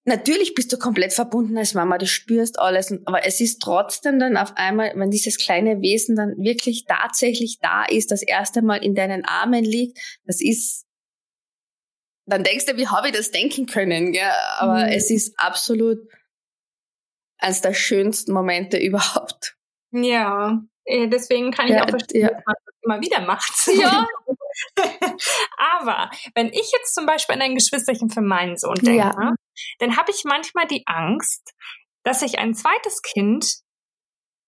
natürlich 0.04 0.54
bist 0.54 0.72
du 0.72 0.78
komplett 0.78 1.12
verbunden 1.12 1.56
als 1.58 1.74
Mama, 1.74 1.98
du 1.98 2.06
spürst 2.06 2.58
alles, 2.58 2.92
aber 3.04 3.24
es 3.26 3.40
ist 3.40 3.60
trotzdem 3.60 4.18
dann 4.18 4.36
auf 4.36 4.52
einmal, 4.56 4.92
wenn 4.96 5.10
dieses 5.10 5.38
kleine 5.38 5.80
Wesen 5.80 6.16
dann 6.16 6.36
wirklich 6.38 6.84
tatsächlich 6.86 7.58
da 7.60 7.84
ist, 7.84 8.10
das 8.10 8.22
erste 8.22 8.62
Mal 8.62 8.84
in 8.84 8.94
deinen 8.94 9.24
Armen 9.24 9.64
liegt, 9.64 9.98
das 10.24 10.40
ist, 10.40 10.86
dann 12.26 12.44
denkst 12.44 12.66
du, 12.66 12.76
wie 12.76 12.88
habe 12.88 13.08
ich 13.08 13.14
das 13.14 13.30
denken 13.30 13.66
können, 13.66 14.12
gell? 14.12 14.30
aber 14.58 14.86
mhm. 14.86 14.92
es 14.92 15.10
ist 15.10 15.34
absolut 15.38 15.98
eines 17.40 17.60
der 17.60 17.74
schönsten 17.74 18.32
Momente 18.32 18.78
überhaupt. 18.82 19.56
Ja, 19.92 20.60
deswegen 20.86 21.50
kann 21.50 21.66
ich 21.66 21.74
ja, 21.74 21.84
auch 21.84 21.90
verstehen, 21.90 22.22
ja. 22.22 22.28
dass 22.28 22.44
man 22.46 22.54
das 22.64 22.74
immer 22.82 23.00
wieder 23.00 23.20
macht. 23.26 23.66
Ja. 23.74 24.06
Aber 25.56 26.10
wenn 26.34 26.48
ich 26.48 26.70
jetzt 26.72 26.94
zum 26.94 27.06
Beispiel 27.06 27.34
an 27.34 27.42
ein 27.42 27.54
Geschwisterchen 27.54 28.10
für 28.10 28.20
meinen 28.20 28.56
Sohn 28.56 28.76
denke, 28.76 28.98
ja. 28.98 29.34
dann 29.78 29.96
habe 29.96 30.10
ich 30.10 30.24
manchmal 30.24 30.66
die 30.66 30.84
Angst, 30.86 31.52
dass 32.04 32.22
ich 32.22 32.38
ein 32.38 32.54
zweites 32.54 33.02
Kind 33.02 33.60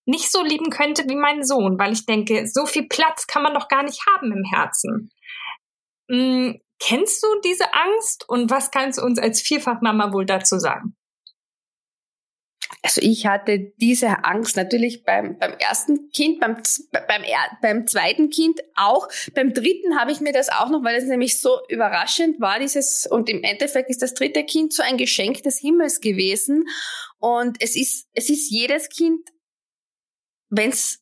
nicht 0.05 0.31
so 0.31 0.43
lieben 0.43 0.71
könnte 0.71 1.05
wie 1.09 1.17
mein 1.17 1.45
Sohn, 1.45 1.79
weil 1.79 1.93
ich 1.93 2.07
denke, 2.07 2.47
so 2.47 2.67
viel 2.67 2.89
Platz 2.89 3.27
kann 3.27 3.43
man 3.43 3.55
doch 3.55 3.69
gar 3.69 3.83
nicht 3.83 4.01
haben 4.13 4.33
im 4.33 4.45
Herzen. 4.45 5.11
Hm, 6.11 6.61
kennst 6.81 7.23
du 7.23 7.29
diese 7.45 7.73
Angst 7.73 8.29
und 8.29 8.51
was 8.51 8.71
kannst 8.71 8.99
du 8.99 9.05
uns 9.05 9.19
als 9.19 9.41
Vierfachmama 9.41 10.13
wohl 10.13 10.27
dazu 10.27 10.59
sagen? 10.59 10.97
Also 12.85 13.01
ich 13.01 13.27
hatte 13.27 13.73
diese 13.77 14.25
Angst 14.25 14.57
natürlich 14.57 15.05
beim, 15.05 15.39
beim 15.39 15.53
ersten 15.53 16.11
Kind, 16.11 16.41
beim, 16.41 16.57
beim, 16.91 17.23
beim 17.63 17.87
zweiten 17.87 18.29
Kind 18.29 18.61
auch. 18.75 19.09
Beim 19.35 19.55
dritten 19.55 19.97
habe 19.99 20.11
ich 20.11 20.21
mir 20.21 20.33
das 20.33 20.49
auch 20.49 20.69
noch, 20.69 20.83
weil 20.83 20.97
es 20.97 21.05
nämlich 21.05 21.41
so 21.41 21.61
überraschend 21.69 22.41
war, 22.41 22.59
dieses, 22.59 23.07
und 23.07 23.29
im 23.29 23.45
Endeffekt 23.45 23.89
ist 23.89 24.03
das 24.03 24.15
dritte 24.15 24.45
Kind 24.45 24.73
so 24.73 24.83
ein 24.83 24.97
Geschenk 24.97 25.45
des 25.45 25.59
Himmels 25.59 26.01
gewesen. 26.01 26.65
Und 27.19 27.63
es 27.63 27.77
ist, 27.77 28.09
es 28.15 28.29
ist 28.29 28.51
jedes 28.51 28.89
Kind, 28.89 29.21
wenn's 30.51 30.99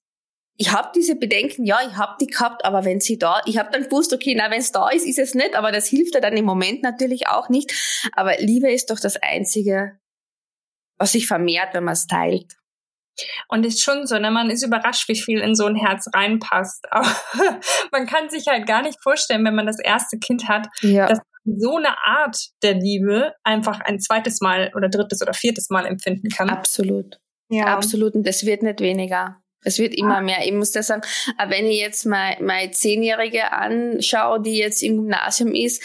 ich 0.61 0.73
habe 0.73 0.91
diese 0.95 1.17
Bedenken, 1.17 1.65
ja, 1.65 1.79
ich 1.89 1.97
habe 1.97 2.17
die 2.21 2.27
gehabt, 2.27 2.67
aber 2.67 2.85
wenn 2.85 3.01
sie 3.01 3.17
da, 3.17 3.41
ich 3.47 3.57
habe 3.57 3.71
dann 3.73 3.85
gewusst, 3.85 4.13
okay, 4.13 4.35
na, 4.37 4.51
wenn 4.51 4.61
es 4.61 4.73
da 4.73 4.91
ist, 4.91 5.07
ist 5.07 5.19
es 5.19 5.35
nicht, 5.35 5.55
aber 5.55 5.73
das 5.73 5.87
hilft 5.87 6.15
ja 6.15 6.21
dann 6.21 6.37
im 6.37 6.45
Moment 6.45 6.83
natürlich 6.83 7.29
auch 7.29 7.49
nicht. 7.49 7.73
Aber 8.15 8.37
Liebe 8.37 8.71
ist 8.71 8.91
doch 8.91 9.01
das 9.01 9.17
Einzige, 9.17 9.99
was 11.01 11.13
sich 11.13 11.27
vermehrt, 11.27 11.75
wenn 11.75 11.85
man 11.85 11.95
es 11.95 12.07
teilt. 12.07 12.55
Und 13.49 13.67
ist 13.67 13.83
schon 13.83 14.07
so, 14.07 14.19
ne? 14.19 14.31
man 14.31 14.51
ist 14.51 14.63
überrascht, 14.63 15.09
wie 15.09 15.17
viel 15.17 15.41
in 15.41 15.55
so 15.55 15.67
ein 15.67 15.75
Herz 15.75 16.07
reinpasst. 16.15 16.87
Aber 16.91 17.09
man 17.91 18.07
kann 18.07 18.31
sich 18.31 18.47
halt 18.47 18.67
gar 18.67 18.83
nicht 18.83 19.03
vorstellen, 19.03 19.45
wenn 19.45 19.55
man 19.55 19.67
das 19.67 19.81
erste 19.81 20.19
Kind 20.19 20.49
hat, 20.49 20.69
ja. 20.83 21.07
dass 21.07 21.19
man 21.45 21.59
so 21.59 21.77
eine 21.77 21.99
Art 22.05 22.37
der 22.63 22.75
Liebe 22.75 23.35
einfach 23.43 23.81
ein 23.81 23.99
zweites 23.99 24.41
Mal 24.41 24.71
oder 24.75 24.89
drittes 24.89 25.23
oder 25.23 25.35
viertes 25.35 25.71
Mal 25.71 25.87
empfinden 25.87 26.29
kann. 26.29 26.51
Absolut. 26.51 27.19
Ja. 27.49 27.67
Absolut. 27.67 28.15
Und 28.15 28.27
das 28.27 28.47
wird 28.47 28.63
nicht 28.63 28.81
weniger. 28.81 29.43
Es 29.63 29.79
wird 29.79 29.95
immer 29.95 30.19
ah. 30.19 30.23
mehr. 30.23 30.47
Ich 30.47 30.53
muss 30.53 30.73
da 30.73 30.83
sagen, 30.83 31.03
wenn 31.49 31.67
ich 31.67 31.81
jetzt 31.81 32.07
meine, 32.07 32.43
meine 32.43 32.71
Zehnjährige 32.71 33.53
anschaue, 33.53 34.41
die 34.41 34.57
jetzt 34.57 34.83
im 34.83 34.97
Gymnasium 34.97 35.55
ist, 35.55 35.83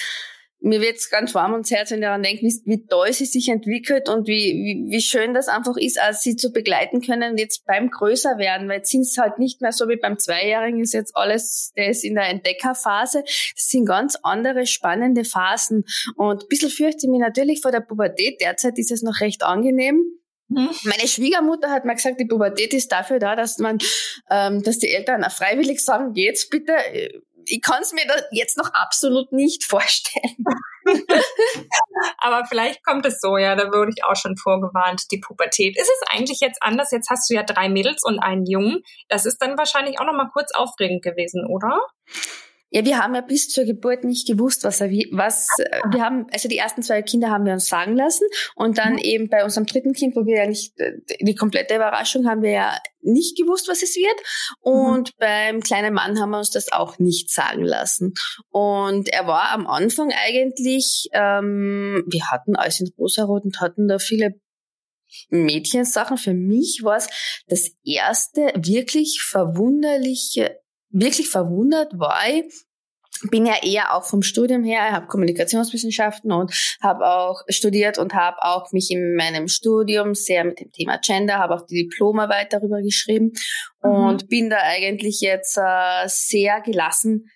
mir 0.65 0.81
wird's 0.81 1.09
ganz 1.11 1.35
warm 1.35 1.53
ums 1.53 1.69
Herz, 1.69 1.91
wenn 1.91 1.99
ich 1.99 2.05
daran 2.05 2.23
denke, 2.23 2.41
wie, 2.41 2.61
wie 2.65 2.87
toll 2.87 3.13
sie 3.13 3.25
sich 3.25 3.49
entwickelt 3.49 4.09
und 4.09 4.27
wie, 4.27 4.33
wie, 4.33 4.91
wie 4.91 5.01
schön 5.01 5.35
das 5.35 5.47
einfach 5.47 5.77
ist, 5.77 5.99
als 6.01 6.21
sie 6.21 6.35
zu 6.35 6.51
begleiten 6.51 7.01
können 7.01 7.37
jetzt 7.37 7.65
beim 7.65 7.91
größer 7.91 8.39
werden, 8.39 8.67
weil 8.67 8.77
jetzt 8.77 8.89
sind 8.89 9.01
es 9.01 9.17
halt 9.17 9.37
nicht 9.37 9.61
mehr 9.61 9.71
so 9.71 9.87
wie 9.87 9.97
beim 9.97 10.17
Zweijährigen 10.17 10.81
ist 10.81 10.93
jetzt 10.93 11.15
alles, 11.15 11.71
der 11.77 11.89
ist 11.89 12.03
in 12.03 12.15
der 12.15 12.29
Entdeckerphase. 12.29 13.23
Das 13.23 13.69
sind 13.69 13.85
ganz 13.85 14.17
andere 14.23 14.65
spannende 14.65 15.23
Phasen 15.23 15.85
und 16.15 16.43
ein 16.43 16.47
bisschen 16.49 16.71
fürchte 16.71 17.05
ich 17.05 17.11
mich 17.11 17.21
natürlich 17.21 17.61
vor 17.61 17.71
der 17.71 17.81
Pubertät. 17.81 18.41
Derzeit 18.41 18.79
ist 18.79 18.91
es 18.91 19.03
noch 19.03 19.21
recht 19.21 19.43
angenehm. 19.43 20.03
Mhm. 20.47 20.71
Meine 20.83 21.07
Schwiegermutter 21.07 21.69
hat 21.69 21.85
mir 21.85 21.93
gesagt, 21.93 22.19
die 22.19 22.25
Pubertät 22.25 22.73
ist 22.73 22.91
dafür 22.91 23.19
da, 23.19 23.35
dass 23.35 23.59
man, 23.59 23.77
ähm, 24.31 24.63
dass 24.63 24.79
die 24.79 24.91
Eltern 24.91 25.23
freiwillig 25.29 25.83
sagen, 25.83 26.13
geht's 26.13 26.49
bitte 26.49 26.73
ich 27.47 27.61
kann 27.61 27.81
es 27.81 27.93
mir 27.93 28.03
jetzt 28.31 28.57
noch 28.57 28.73
absolut 28.73 29.31
nicht 29.31 29.63
vorstellen. 29.63 30.45
Aber 32.19 32.45
vielleicht 32.45 32.83
kommt 32.83 33.05
es 33.05 33.19
so, 33.19 33.37
ja, 33.37 33.55
da 33.55 33.67
wurde 33.71 33.91
ich 33.95 34.03
auch 34.03 34.15
schon 34.15 34.37
vorgewarnt, 34.37 35.03
die 35.11 35.19
Pubertät. 35.19 35.77
Ist 35.77 35.89
es 35.89 36.07
eigentlich 36.09 36.39
jetzt 36.39 36.61
anders? 36.61 36.91
Jetzt 36.91 37.09
hast 37.09 37.29
du 37.29 37.33
ja 37.33 37.43
drei 37.43 37.69
Mädels 37.69 38.03
und 38.03 38.19
einen 38.19 38.45
Jungen. 38.45 38.83
Das 39.07 39.25
ist 39.25 39.41
dann 39.41 39.57
wahrscheinlich 39.57 39.99
auch 39.99 40.05
noch 40.05 40.13
mal 40.13 40.29
kurz 40.31 40.51
aufregend 40.53 41.03
gewesen, 41.03 41.45
oder? 41.45 41.79
Ja, 42.71 42.83
wir 42.83 42.97
haben 42.97 43.15
ja 43.15 43.21
bis 43.21 43.49
zur 43.49 43.63
Geburt 43.63 44.03
nicht 44.03 44.27
gewusst, 44.27 44.63
was 44.63 44.81
er 44.81 44.89
wie, 44.89 45.07
was, 45.11 45.47
wir 45.91 46.01
haben, 46.01 46.27
also 46.33 46.49
die 46.49 46.57
ersten 46.57 46.81
zwei 46.81 47.01
Kinder 47.03 47.29
haben 47.29 47.45
wir 47.45 47.53
uns 47.53 47.67
sagen 47.67 47.95
lassen 47.95 48.27
und 48.55 48.77
dann 48.77 48.93
mhm. 48.93 48.99
eben 48.99 49.29
bei 49.29 49.43
unserem 49.43 49.65
dritten 49.65 49.93
Kind, 49.93 50.15
wo 50.15 50.25
wir 50.25 50.37
ja 50.37 50.47
nicht, 50.47 50.77
äh, 50.79 50.93
die 51.21 51.35
komplette 51.35 51.75
Überraschung 51.75 52.27
haben 52.27 52.41
wir 52.41 52.51
ja 52.51 52.77
nicht 53.01 53.37
gewusst, 53.37 53.69
was 53.69 53.83
es 53.83 53.95
wird 53.95 54.19
und 54.59 55.09
mhm. 55.09 55.17
beim 55.19 55.61
kleinen 55.61 55.93
Mann 55.93 56.19
haben 56.19 56.31
wir 56.31 56.39
uns 56.39 56.51
das 56.51 56.71
auch 56.71 56.97
nicht 56.97 57.31
sagen 57.31 57.63
lassen 57.63 58.13
und 58.49 59.09
er 59.09 59.27
war 59.27 59.51
am 59.51 59.67
Anfang 59.67 60.11
eigentlich, 60.11 61.07
ähm, 61.13 62.03
wir 62.07 62.31
hatten 62.31 62.55
alles 62.55 62.79
in 62.79 62.91
Rosarot 62.97 63.45
und 63.45 63.61
hatten 63.61 63.87
da 63.87 63.99
viele 63.99 64.33
Mädchensachen. 65.29 66.17
Für 66.17 66.33
mich 66.33 66.81
war 66.83 66.97
es 66.97 67.07
das 67.47 67.69
erste 67.83 68.51
wirklich 68.55 69.21
verwunderliche 69.21 70.59
wirklich 70.95 71.29
verwundert 71.29 71.97
war 71.99 72.21
ich, 72.29 72.65
bin 73.29 73.45
ja 73.45 73.55
eher 73.63 73.95
auch 73.95 74.03
vom 74.03 74.21
Studium 74.21 74.63
her, 74.63 74.91
habe 74.91 75.07
Kommunikationswissenschaften 75.07 76.31
und 76.31 76.53
habe 76.81 77.05
auch 77.07 77.41
studiert 77.47 77.97
und 77.97 78.13
habe 78.13 78.37
auch 78.41 78.71
mich 78.71 78.91
in 78.91 79.15
meinem 79.15 79.47
Studium 79.47 80.15
sehr 80.15 80.43
mit 80.43 80.59
dem 80.59 80.71
Thema 80.71 80.97
Gender, 80.97 81.37
habe 81.37 81.55
auch 81.55 81.65
die 81.65 81.83
Diplomarbeit 81.83 82.51
darüber 82.51 82.81
geschrieben 82.81 83.31
mhm. 83.83 83.89
und 83.89 84.29
bin 84.29 84.49
da 84.49 84.57
eigentlich 84.61 85.21
jetzt 85.21 85.57
äh, 85.57 86.07
sehr 86.07 86.61
gelassen 86.61 87.29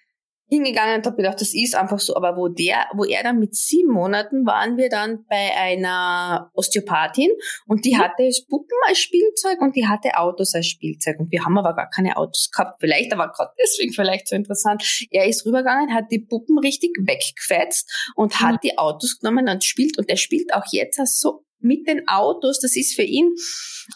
hingegangen 0.49 0.97
und 0.97 1.05
habe 1.05 1.15
gedacht, 1.15 1.39
das 1.39 1.53
ist 1.53 1.75
einfach 1.75 1.99
so. 1.99 2.15
Aber 2.15 2.35
wo 2.35 2.47
der, 2.47 2.87
wo 2.93 3.05
er 3.05 3.23
dann 3.23 3.39
mit 3.39 3.55
sieben 3.55 3.91
Monaten 3.91 4.45
waren 4.45 4.77
wir 4.77 4.89
dann 4.89 5.25
bei 5.29 5.55
einer 5.55 6.51
Osteopathin 6.53 7.29
und 7.67 7.85
die 7.85 7.93
mhm. 7.93 7.99
hatte 7.99 8.29
Puppen 8.49 8.77
als 8.87 8.97
Spielzeug 8.97 9.61
und 9.61 9.75
die 9.75 9.87
hatte 9.87 10.17
Autos 10.17 10.53
als 10.55 10.67
Spielzeug. 10.67 11.19
Und 11.19 11.31
wir 11.31 11.45
haben 11.45 11.57
aber 11.57 11.75
gar 11.75 11.89
keine 11.89 12.17
Autos 12.17 12.49
gehabt. 12.51 12.77
Vielleicht, 12.79 13.13
aber 13.13 13.31
gerade 13.31 13.51
deswegen 13.61 13.93
vielleicht 13.93 14.27
so 14.27 14.35
interessant. 14.35 14.83
Er 15.11 15.27
ist 15.27 15.45
rübergegangen, 15.45 15.93
hat 15.93 16.05
die 16.11 16.19
Puppen 16.19 16.57
richtig 16.59 16.97
weggefetzt 16.99 18.11
und 18.15 18.39
hat 18.39 18.55
mhm. 18.55 18.59
die 18.63 18.77
Autos 18.77 19.19
genommen 19.19 19.47
und 19.47 19.63
spielt. 19.63 19.97
Und 19.97 20.09
er 20.09 20.17
spielt 20.17 20.53
auch 20.53 20.65
jetzt 20.71 20.99
so 21.19 21.43
mit 21.59 21.87
den 21.87 22.07
Autos, 22.07 22.59
das 22.59 22.75
ist 22.75 22.95
für 22.95 23.03
ihn 23.03 23.33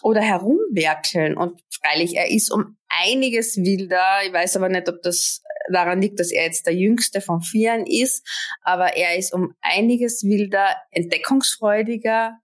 oder 0.01 0.21
herumwerkeln. 0.21 1.37
Und 1.37 1.61
freilich, 1.69 2.15
er 2.15 2.29
ist 2.29 2.51
um 2.51 2.77
einiges 2.89 3.57
wilder. 3.57 4.03
Ich 4.25 4.33
weiß 4.33 4.57
aber 4.57 4.69
nicht, 4.69 4.89
ob 4.89 5.01
das 5.01 5.41
daran 5.71 6.01
liegt, 6.01 6.19
dass 6.19 6.31
er 6.31 6.45
jetzt 6.45 6.65
der 6.65 6.75
jüngste 6.75 7.21
von 7.21 7.41
vieren 7.41 7.85
ist, 7.85 8.27
aber 8.61 8.97
er 8.97 9.17
ist 9.17 9.33
um 9.33 9.53
einiges 9.61 10.23
wilder, 10.23 10.75
entdeckungsfreudiger, 10.91 12.37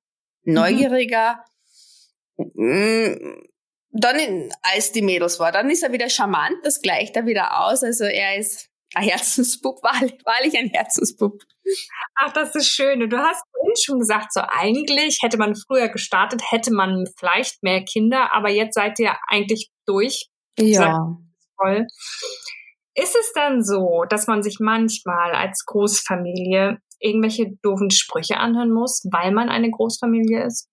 mhm. 0.43 0.53
neugieriger. 0.53 1.43
Mhm. 2.37 3.43
Dann, 3.91 4.51
als 4.61 4.91
die 4.91 5.01
Mädels 5.01 5.39
war, 5.39 5.51
dann 5.51 5.69
ist 5.69 5.83
er 5.83 5.91
wieder 5.91 6.09
charmant, 6.09 6.57
das 6.63 6.81
gleicht 6.81 7.15
er 7.15 7.25
wieder 7.25 7.65
aus. 7.65 7.83
Also 7.83 8.05
er 8.05 8.37
ist 8.37 8.68
ein 8.95 9.03
Herzensbub, 9.03 9.77
wahrlich, 9.83 10.15
wahrlich 10.25 10.57
ein 10.57 10.69
Herzensbub. 10.69 11.41
Ach, 12.15 12.33
das 12.33 12.55
ist 12.55 12.69
schön. 12.69 13.03
Und 13.03 13.11
du 13.11 13.17
hast 13.17 13.43
vorhin 13.51 13.73
schon 13.83 13.99
gesagt, 13.99 14.33
so 14.33 14.41
eigentlich 14.41 15.19
hätte 15.21 15.37
man 15.37 15.55
früher 15.55 15.89
gestartet, 15.89 16.41
hätte 16.49 16.73
man 16.73 17.05
vielleicht 17.17 17.61
mehr 17.63 17.83
Kinder, 17.83 18.33
aber 18.33 18.49
jetzt 18.49 18.75
seid 18.75 18.99
ihr 18.99 19.15
eigentlich 19.27 19.69
durch. 19.85 20.29
Ja. 20.57 21.17
Voll. 21.55 21.85
Ist 22.95 23.15
es 23.15 23.31
dann 23.33 23.63
so, 23.63 24.05
dass 24.09 24.27
man 24.27 24.43
sich 24.43 24.57
manchmal 24.59 25.33
als 25.33 25.63
Großfamilie 25.65 26.79
irgendwelche 26.99 27.51
doofen 27.61 27.91
Sprüche 27.91 28.37
anhören 28.37 28.71
muss, 28.71 29.03
weil 29.11 29.31
man 29.31 29.49
eine 29.49 29.69
Großfamilie 29.69 30.45
ist? 30.45 30.67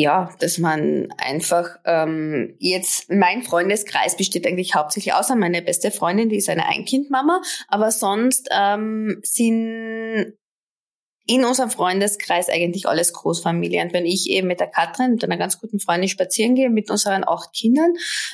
Ja, 0.00 0.30
dass 0.38 0.56
man 0.56 1.12
einfach 1.18 1.76
ähm, 1.84 2.54
jetzt, 2.58 3.10
mein 3.10 3.42
Freundeskreis 3.42 4.16
besteht 4.16 4.46
eigentlich 4.46 4.74
hauptsächlich 4.74 5.12
außer 5.12 5.36
meine 5.36 5.60
beste 5.60 5.90
Freundin, 5.90 6.30
die 6.30 6.38
ist 6.38 6.48
eine 6.48 6.64
Einkindmama, 6.64 7.42
aber 7.68 7.90
sonst 7.90 8.48
ähm, 8.50 9.20
sind 9.22 10.32
in 11.26 11.44
unserem 11.44 11.70
Freundeskreis 11.70 12.48
eigentlich 12.48 12.88
alles 12.88 13.12
Großfamilien. 13.12 13.92
Wenn 13.92 14.06
ich 14.06 14.30
eben 14.30 14.48
mit 14.48 14.60
der 14.60 14.68
Katrin, 14.68 15.12
mit 15.12 15.24
einer 15.24 15.36
ganz 15.36 15.60
guten 15.60 15.80
Freundin 15.80 16.08
spazieren 16.08 16.54
gehe, 16.54 16.70
mit 16.70 16.90
unseren 16.90 17.22
acht 17.22 17.52
Kindern, 17.52 17.92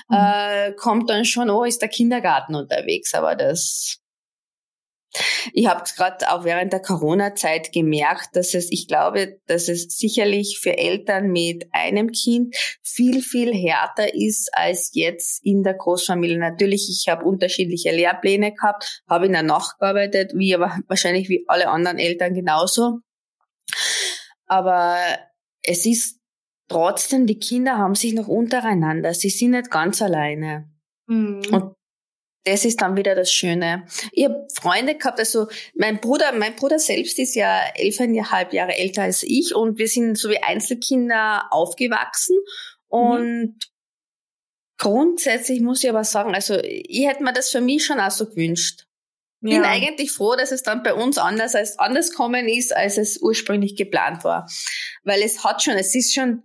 mhm. 0.08 0.16
äh, 0.16 0.72
kommt 0.72 1.10
dann 1.10 1.24
schon, 1.24 1.50
oh, 1.50 1.64
ist 1.64 1.82
der 1.82 1.88
Kindergarten 1.88 2.54
unterwegs. 2.54 3.12
Aber 3.12 3.34
das 3.34 3.98
ich 5.52 5.66
habe 5.66 5.82
gerade 5.96 6.30
auch 6.30 6.44
während 6.44 6.72
der 6.72 6.80
Corona-Zeit 6.80 7.72
gemerkt, 7.72 8.34
dass 8.34 8.54
es, 8.54 8.70
ich 8.70 8.88
glaube, 8.88 9.38
dass 9.46 9.68
es 9.68 9.96
sicherlich 9.98 10.58
für 10.60 10.76
Eltern 10.76 11.28
mit 11.28 11.66
einem 11.72 12.10
Kind 12.10 12.54
viel, 12.82 13.22
viel 13.22 13.54
härter 13.54 14.14
ist 14.14 14.50
als 14.52 14.90
jetzt 14.94 15.44
in 15.44 15.62
der 15.62 15.74
Großfamilie. 15.74 16.38
Natürlich, 16.38 16.88
ich 16.90 17.10
habe 17.10 17.24
unterschiedliche 17.24 17.92
Lehrpläne 17.92 18.52
gehabt, 18.52 19.02
habe 19.08 19.26
in 19.26 19.32
der 19.32 19.42
Nacht 19.42 19.78
gearbeitet, 19.78 20.32
wie 20.34 20.54
aber 20.54 20.78
wahrscheinlich 20.88 21.28
wie 21.28 21.44
alle 21.48 21.68
anderen 21.68 21.98
Eltern 21.98 22.34
genauso. 22.34 22.98
Aber 24.46 24.98
es 25.62 25.86
ist 25.86 26.20
trotzdem, 26.68 27.26
die 27.26 27.38
Kinder 27.38 27.78
haben 27.78 27.94
sich 27.94 28.14
noch 28.14 28.28
untereinander. 28.28 29.14
Sie 29.14 29.30
sind 29.30 29.52
nicht 29.52 29.70
ganz 29.70 30.00
alleine. 30.02 30.70
Mhm. 31.06 31.42
Und 31.50 31.74
das 32.46 32.64
ist 32.64 32.80
dann 32.80 32.96
wieder 32.96 33.16
das 33.16 33.32
Schöne. 33.32 33.86
Ich 34.12 34.24
habe 34.24 34.46
Freunde 34.54 34.94
gehabt, 34.94 35.18
also 35.18 35.48
mein 35.74 36.00
Bruder, 36.00 36.32
mein 36.32 36.54
Bruder 36.54 36.78
selbst 36.78 37.18
ist 37.18 37.34
ja 37.34 37.60
elfeinhalb 37.74 38.52
Jahre 38.52 38.76
älter 38.76 39.02
als 39.02 39.24
ich 39.24 39.54
und 39.54 39.78
wir 39.78 39.88
sind 39.88 40.16
so 40.16 40.30
wie 40.30 40.42
Einzelkinder 40.42 41.48
aufgewachsen 41.50 42.36
und 42.86 43.42
mhm. 43.42 43.58
grundsätzlich 44.78 45.60
muss 45.60 45.82
ich 45.82 45.90
aber 45.90 46.04
sagen, 46.04 46.34
also 46.34 46.56
ich 46.62 47.06
hätte 47.06 47.24
mir 47.24 47.32
das 47.32 47.50
für 47.50 47.60
mich 47.60 47.84
schon 47.84 47.98
auch 47.98 48.12
so 48.12 48.26
gewünscht. 48.26 48.86
Ja. 49.40 49.60
Bin 49.60 49.64
eigentlich 49.64 50.12
froh, 50.12 50.36
dass 50.36 50.52
es 50.52 50.62
dann 50.62 50.84
bei 50.84 50.94
uns 50.94 51.18
anders 51.18 51.54
als 51.56 51.78
anders 51.78 52.12
kommen 52.12 52.48
ist, 52.48 52.74
als 52.74 52.96
es 52.96 53.20
ursprünglich 53.20 53.76
geplant 53.76 54.24
war. 54.24 54.48
Weil 55.02 55.20
es 55.22 55.44
hat 55.44 55.62
schon, 55.62 55.74
es 55.74 55.94
ist 55.94 56.14
schon, 56.14 56.44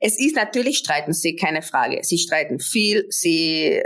es 0.00 0.18
ist 0.18 0.36
natürlich 0.36 0.78
streiten 0.78 1.12
sie, 1.12 1.36
keine 1.36 1.62
Frage. 1.62 2.00
Sie 2.02 2.18
streiten 2.18 2.60
viel, 2.60 3.06
sie 3.10 3.82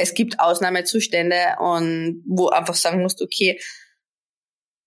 es 0.00 0.14
gibt 0.14 0.40
Ausnahmezustände 0.40 1.56
und 1.60 2.24
wo 2.26 2.48
einfach 2.48 2.74
sagen 2.74 3.02
musst, 3.02 3.22
okay, 3.22 3.60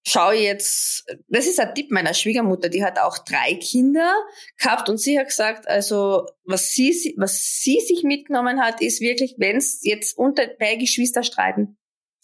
schau 0.05 0.31
jetzt, 0.31 1.05
das 1.27 1.47
ist 1.47 1.59
ein 1.59 1.73
Tipp 1.73 1.91
meiner 1.91 2.13
Schwiegermutter, 2.13 2.69
die 2.69 2.83
hat 2.83 2.99
auch 2.99 3.19
drei 3.19 3.55
Kinder 3.55 4.13
gehabt 4.57 4.89
und 4.89 4.97
sie 4.97 5.17
hat 5.17 5.27
gesagt, 5.27 5.67
also 5.67 6.25
was 6.43 6.71
sie, 6.71 7.15
was 7.17 7.61
sie 7.61 7.79
sich 7.79 8.03
mitgenommen 8.03 8.61
hat, 8.61 8.81
ist 8.81 9.01
wirklich, 9.01 9.35
wenn 9.37 9.57
es 9.57 9.79
jetzt 9.83 10.17
unter 10.17 10.47
bei 10.59 10.75
Geschwister 10.75 11.23
streiten, 11.23 11.77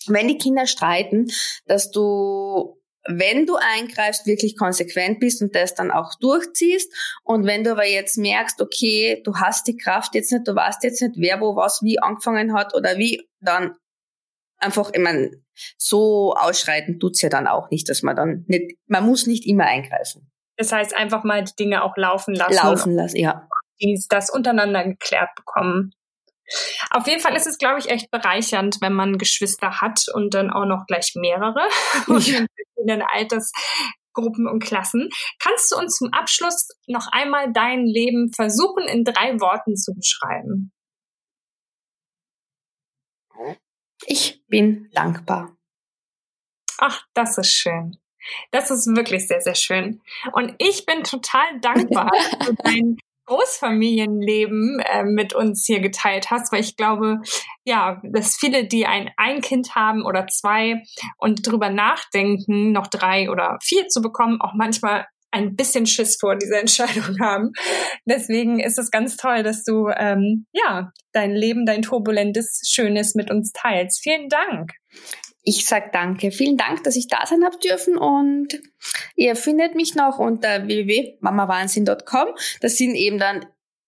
wenn 0.08 0.28
die 0.28 0.38
Kinder 0.38 0.68
streiten, 0.68 1.32
dass 1.66 1.92
du 1.92 2.79
wenn 3.10 3.48
du 3.48 3.56
eingreifst, 3.56 4.28
wirklich 4.28 4.56
konsequent 4.56 5.20
bist 5.20 5.42
und 5.42 5.56
das 5.56 5.74
dann 5.74 5.90
auch 5.90 6.14
durchziehst. 6.20 6.94
Und 7.24 7.46
wenn 7.46 7.64
du 7.64 7.72
aber 7.72 7.88
jetzt 7.88 8.18
merkst, 8.18 8.62
okay, 8.62 9.22
du 9.26 9.36
hast 9.36 9.68
die 9.68 9.78
Kraft 9.78 10.14
jetzt 10.14 10.32
nicht, 10.32 10.48
du 10.48 10.56
weißt 10.56 10.84
jetzt 10.84 11.02
nicht, 11.02 11.16
wer 11.18 11.42
wo 11.42 11.56
was 11.56 11.82
wie 11.82 12.00
angefangen 12.00 12.54
hat 12.54 12.76
oder 12.76 12.98
wie, 12.98 13.28
dann 13.40 13.76
einfach, 14.58 14.92
ich 14.94 15.02
meine, 15.02 15.32
so 15.78 16.36
ausschreiten 16.36 17.00
tut's 17.00 17.22
ja 17.22 17.30
dann 17.30 17.48
auch 17.48 17.72
nicht, 17.72 17.90
dass 17.90 18.04
man 18.04 18.16
dann 18.16 18.46
nicht, 18.48 18.78
man 18.88 19.06
muss 19.06 19.26
nicht 19.26 19.48
immer 19.48 19.66
eingreifen. 19.66 20.30
Das 20.58 20.72
heißt, 20.72 20.96
einfach 20.96 21.24
mal 21.24 21.44
die 21.44 21.56
Dinge 21.58 21.84
auch 21.84 21.98
laufen 21.98 22.36
lassen. 22.36 22.54
Laufen 22.54 22.96
lassen, 22.96 23.18
ja. 23.18 23.48
Die 23.82 24.00
das 24.10 24.30
untereinander 24.30 24.84
geklärt 24.84 25.30
bekommen. 25.36 25.94
Auf 26.92 27.08
jeden 27.08 27.22
Fall 27.22 27.36
ist 27.36 27.48
es, 27.48 27.58
glaube 27.58 27.80
ich, 27.80 27.90
echt 27.90 28.12
bereichernd, 28.12 28.78
wenn 28.82 28.94
man 28.94 29.18
Geschwister 29.18 29.82
hat 29.82 30.06
und 30.14 30.34
dann 30.34 30.50
auch 30.50 30.66
noch 30.66 30.86
gleich 30.88 31.14
mehrere 31.16 31.68
ja. 32.08 32.40
in 32.40 32.48
verschiedenen 32.48 33.02
Altersgruppen 33.02 34.48
und 34.48 34.64
Klassen. 34.64 35.10
Kannst 35.40 35.72
du 35.72 35.78
uns 35.78 35.98
zum 35.98 36.12
Abschluss 36.14 36.70
noch 36.88 37.08
einmal 37.12 37.52
dein 37.54 37.86
Leben 37.86 38.32
versuchen, 38.34 38.88
in 38.88 39.04
drei 39.04 39.40
Worten 39.40 39.76
zu 39.76 39.94
beschreiben? 39.94 40.72
Ich 44.06 44.44
bin 44.48 44.90
dankbar. 44.94 45.56
Ach, 46.78 47.06
das 47.14 47.38
ist 47.38 47.52
schön. 47.52 47.98
Das 48.52 48.72
ist 48.72 48.88
wirklich 48.96 49.28
sehr, 49.28 49.42
sehr 49.42 49.56
schön. 49.56 50.02
Und 50.34 50.56
ich 50.58 50.86
bin 50.86 51.04
total 51.04 51.60
dankbar 51.60 52.10
für 52.44 52.54
dein 52.56 52.98
Großfamilienleben 53.30 54.80
äh, 54.80 55.04
mit 55.04 55.34
uns 55.34 55.66
hier 55.66 55.82
geteilt 55.82 56.32
hast, 56.32 56.52
weil 56.52 56.62
ich 56.62 56.76
glaube, 56.76 57.20
ja, 57.64 58.02
dass 58.04 58.38
viele, 58.38 58.66
die 58.66 58.88
ein, 58.88 59.12
ein 59.18 59.42
Kind 59.42 59.76
haben 59.76 60.04
oder 60.04 60.26
zwei 60.28 60.82
und 61.18 61.46
drüber 61.48 61.70
nachdenken, 61.70 62.72
noch 62.72 62.88
drei 62.88 63.30
oder 63.30 63.60
vier 63.62 63.88
zu 63.88 64.02
bekommen, 64.02 64.42
auch 64.42 64.54
manchmal 64.56 65.06
ein 65.32 65.56
bisschen 65.56 65.86
Schiss 65.86 66.18
vor 66.20 66.36
dieser 66.36 66.60
Entscheidung 66.60 67.20
haben. 67.22 67.52
Deswegen 68.06 68.60
ist 68.60 68.80
es 68.80 68.90
ganz 68.90 69.16
toll, 69.16 69.44
dass 69.44 69.64
du 69.64 69.90
ähm, 69.96 70.48
ja 70.52 70.92
dein 71.12 71.36
Leben, 71.36 71.68
dein 71.68 71.84
turbulentes, 71.84 72.62
schönes 72.68 73.14
mit 73.14 73.30
uns 73.30 73.52
teilst. 73.52 74.02
Vielen 74.02 74.30
Dank. 74.30 74.72
Ich 75.42 75.66
sag 75.66 75.94
danke. 75.94 76.32
Vielen 76.32 76.58
Dank, 76.58 76.84
dass 76.84 76.96
ich 76.96 77.08
da 77.08 77.26
sein 77.26 77.44
habe 77.44 77.58
dürfen 77.58 77.98
und 77.98 78.60
ihr 79.16 79.36
findet 79.36 79.76
mich 79.76 79.96
noch 79.96 80.20
unter 80.20 80.68
www.mamawahnsinn.com. 80.68 82.28
Das 82.62 82.78
sind 82.78 82.96
eben 82.96 83.20
dann 83.20 83.46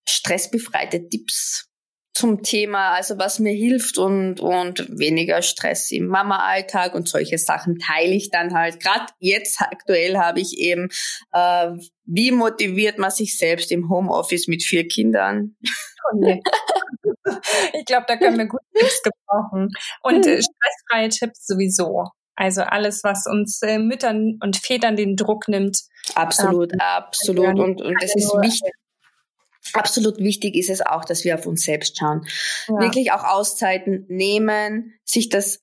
stressbefreite 0.08 1.08
Tipps 1.10 1.71
zum 2.14 2.44
Thema, 2.44 2.92
also 2.92 3.18
was 3.18 3.40
mir 3.40 3.54
hilft 3.54 3.98
und, 3.98 4.40
und 4.40 4.88
weniger 4.90 5.42
Stress 5.42 5.92
im 5.92 6.08
Mama-Alltag 6.08 6.94
und 6.94 7.08
solche 7.08 7.38
Sachen 7.38 7.80
teile 7.80 8.14
ich 8.14 8.30
dann 8.30 8.54
halt. 8.54 8.82
Gerade 8.82 9.06
jetzt 9.20 9.62
aktuell 9.62 10.18
habe 10.18 10.40
ich 10.40 10.58
eben, 10.58 10.90
äh, 11.32 11.72
wie 12.06 12.32
motiviert 12.32 12.98
man 12.98 13.12
sich 13.12 13.38
selbst 13.38 13.72
im 13.72 13.90
Homeoffice 13.90 14.48
mit 14.48 14.64
vier 14.64 14.88
Kindern? 14.88 15.56
Oh 16.12 16.18
nee. 16.18 16.42
ich 17.74 17.86
glaube, 17.86 18.06
da 18.08 18.18
können 18.18 18.38
wir 18.38 18.48
gute 18.48 18.64
Tipps 18.76 19.02
gebrauchen. 19.04 19.70
Und 20.04 20.26
äh, 20.26 20.42
stressfreie 20.42 21.10
Tipps 21.10 21.46
sowieso. 21.46 22.08
Also 22.36 22.62
alles, 22.62 23.04
was 23.04 23.28
uns 23.28 23.62
äh, 23.62 23.78
Müttern 23.78 24.38
und 24.42 24.58
Vätern 24.58 24.96
den 24.96 25.16
Druck 25.16 25.48
nimmt. 25.48 25.82
Absolut, 26.16 26.74
ähm, 26.74 26.80
absolut. 26.82 27.60
Und, 27.60 27.82
und 27.82 27.96
das 28.02 28.16
ist 28.16 28.32
wichtig. 28.42 28.74
Absolut 29.74 30.18
wichtig 30.18 30.56
ist 30.56 30.70
es 30.70 30.82
auch, 30.82 31.06
dass 31.06 31.24
wir 31.24 31.36
auf 31.36 31.46
uns 31.46 31.64
selbst 31.64 31.98
schauen. 31.98 32.26
Ja. 32.68 32.80
Wirklich 32.80 33.12
auch 33.12 33.24
Auszeiten 33.24 34.06
nehmen, 34.10 34.94
sich 35.06 35.30
das 35.30 35.62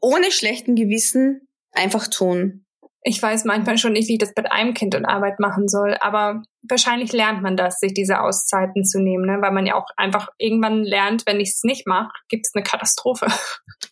ohne 0.00 0.30
schlechten 0.30 0.74
Gewissen 0.74 1.48
einfach 1.72 2.06
tun. 2.08 2.64
ich 3.02 3.22
weiß 3.22 3.44
manchmal 3.44 3.78
schon 3.78 3.92
nicht, 3.92 4.08
wie 4.08 4.14
ich 4.14 4.18
das 4.18 4.32
mit 4.36 4.50
einem 4.50 4.74
Kind 4.74 4.96
und 4.96 5.04
Arbeit 5.04 5.38
machen 5.38 5.68
soll, 5.68 5.96
aber 6.00 6.42
wahrscheinlich 6.68 7.12
lernt 7.12 7.40
man 7.40 7.56
das, 7.56 7.78
sich 7.78 7.94
diese 7.94 8.20
Auszeiten 8.20 8.84
zu 8.84 9.00
nehmen, 9.00 9.26
ne? 9.26 9.38
weil 9.40 9.52
man 9.52 9.64
ja 9.64 9.76
auch 9.76 9.86
einfach 9.96 10.28
irgendwann 10.38 10.82
lernt, 10.82 11.24
wenn 11.26 11.38
ich 11.38 11.50
es 11.50 11.62
nicht 11.62 11.86
mache, 11.86 12.10
gibt 12.28 12.46
es 12.46 12.54
eine 12.54 12.64
Katastrophe. 12.64 13.26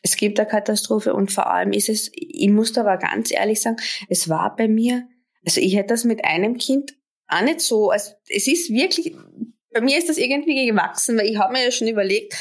Es 0.02 0.16
gibt 0.16 0.38
eine 0.38 0.48
Katastrophe 0.48 1.14
und 1.14 1.32
vor 1.32 1.50
allem 1.50 1.72
ist 1.72 1.88
es, 1.88 2.10
ich 2.14 2.48
muss 2.50 2.72
da 2.72 2.82
aber 2.82 2.96
ganz 2.96 3.30
ehrlich 3.30 3.60
sagen, 3.62 3.76
es 4.08 4.28
war 4.28 4.54
bei 4.56 4.68
mir, 4.68 5.06
also 5.46 5.60
ich 5.60 5.76
hätte 5.76 5.88
das 5.88 6.04
mit 6.04 6.24
einem 6.24 6.56
Kind 6.56 6.94
auch 7.34 7.42
nicht 7.42 7.60
so, 7.60 7.90
also 7.90 8.12
es 8.28 8.46
ist 8.46 8.70
wirklich, 8.70 9.14
bei 9.72 9.80
mir 9.80 9.98
ist 9.98 10.08
das 10.08 10.18
irgendwie 10.18 10.66
gewachsen, 10.66 11.18
weil 11.18 11.26
ich 11.26 11.38
habe 11.38 11.52
mir 11.52 11.64
ja 11.64 11.70
schon 11.70 11.88
überlegt, 11.88 12.34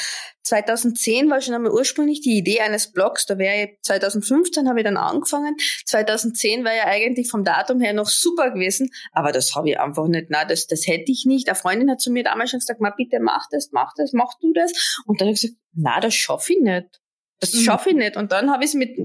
2010 0.44 1.30
war 1.30 1.42
schon 1.42 1.56
einmal 1.56 1.72
ursprünglich 1.72 2.22
die 2.22 2.38
Idee 2.38 2.60
eines 2.60 2.92
Blogs, 2.92 3.26
da 3.26 3.38
wäre 3.38 3.70
2015 3.82 4.68
habe 4.68 4.80
ich 4.80 4.86
dann 4.86 4.98
angefangen. 4.98 5.56
2010 5.86 6.66
wäre 6.66 6.76
ja 6.76 6.86
eigentlich 6.86 7.30
vom 7.30 7.46
Datum 7.46 7.80
her 7.80 7.94
noch 7.94 8.08
super 8.08 8.52
gewesen, 8.52 8.90
aber 9.14 9.32
das 9.32 9.56
habe 9.56 9.70
ich 9.70 9.80
einfach 9.80 10.08
nicht, 10.08 10.28
na, 10.30 10.44
das, 10.44 10.68
das 10.68 10.86
hätte 10.86 11.12
ich 11.12 11.26
nicht. 11.26 11.48
Eine 11.48 11.56
Freundin 11.56 11.90
hat 11.90 12.02
zu 12.02 12.12
mir 12.12 12.24
damals 12.24 12.52
schon 12.52 12.60
gesagt, 12.60 12.82
ma 12.82 12.94
bitte 12.96 13.20
mach 13.20 13.48
das, 13.52 13.70
mach 13.72 13.94
das, 13.96 14.12
mach 14.12 14.34
du 14.42 14.52
das. 14.54 15.00
Und 15.06 15.22
dann 15.22 15.28
habe 15.28 15.36
ich 15.36 15.42
gesagt, 15.42 15.60
na, 15.74 16.00
das 16.02 16.14
schaffe 16.14 16.54
ich 16.54 16.60
nicht. 16.60 17.02
Das 17.40 17.54
mhm. 17.54 17.60
schaffe 17.60 17.90
ich 17.90 17.96
nicht. 17.96 18.18
Und 18.18 18.32
dann 18.32 18.52
habe 18.52 18.64
ich 18.64 18.70
es 18.70 18.74
mit, 18.74 18.98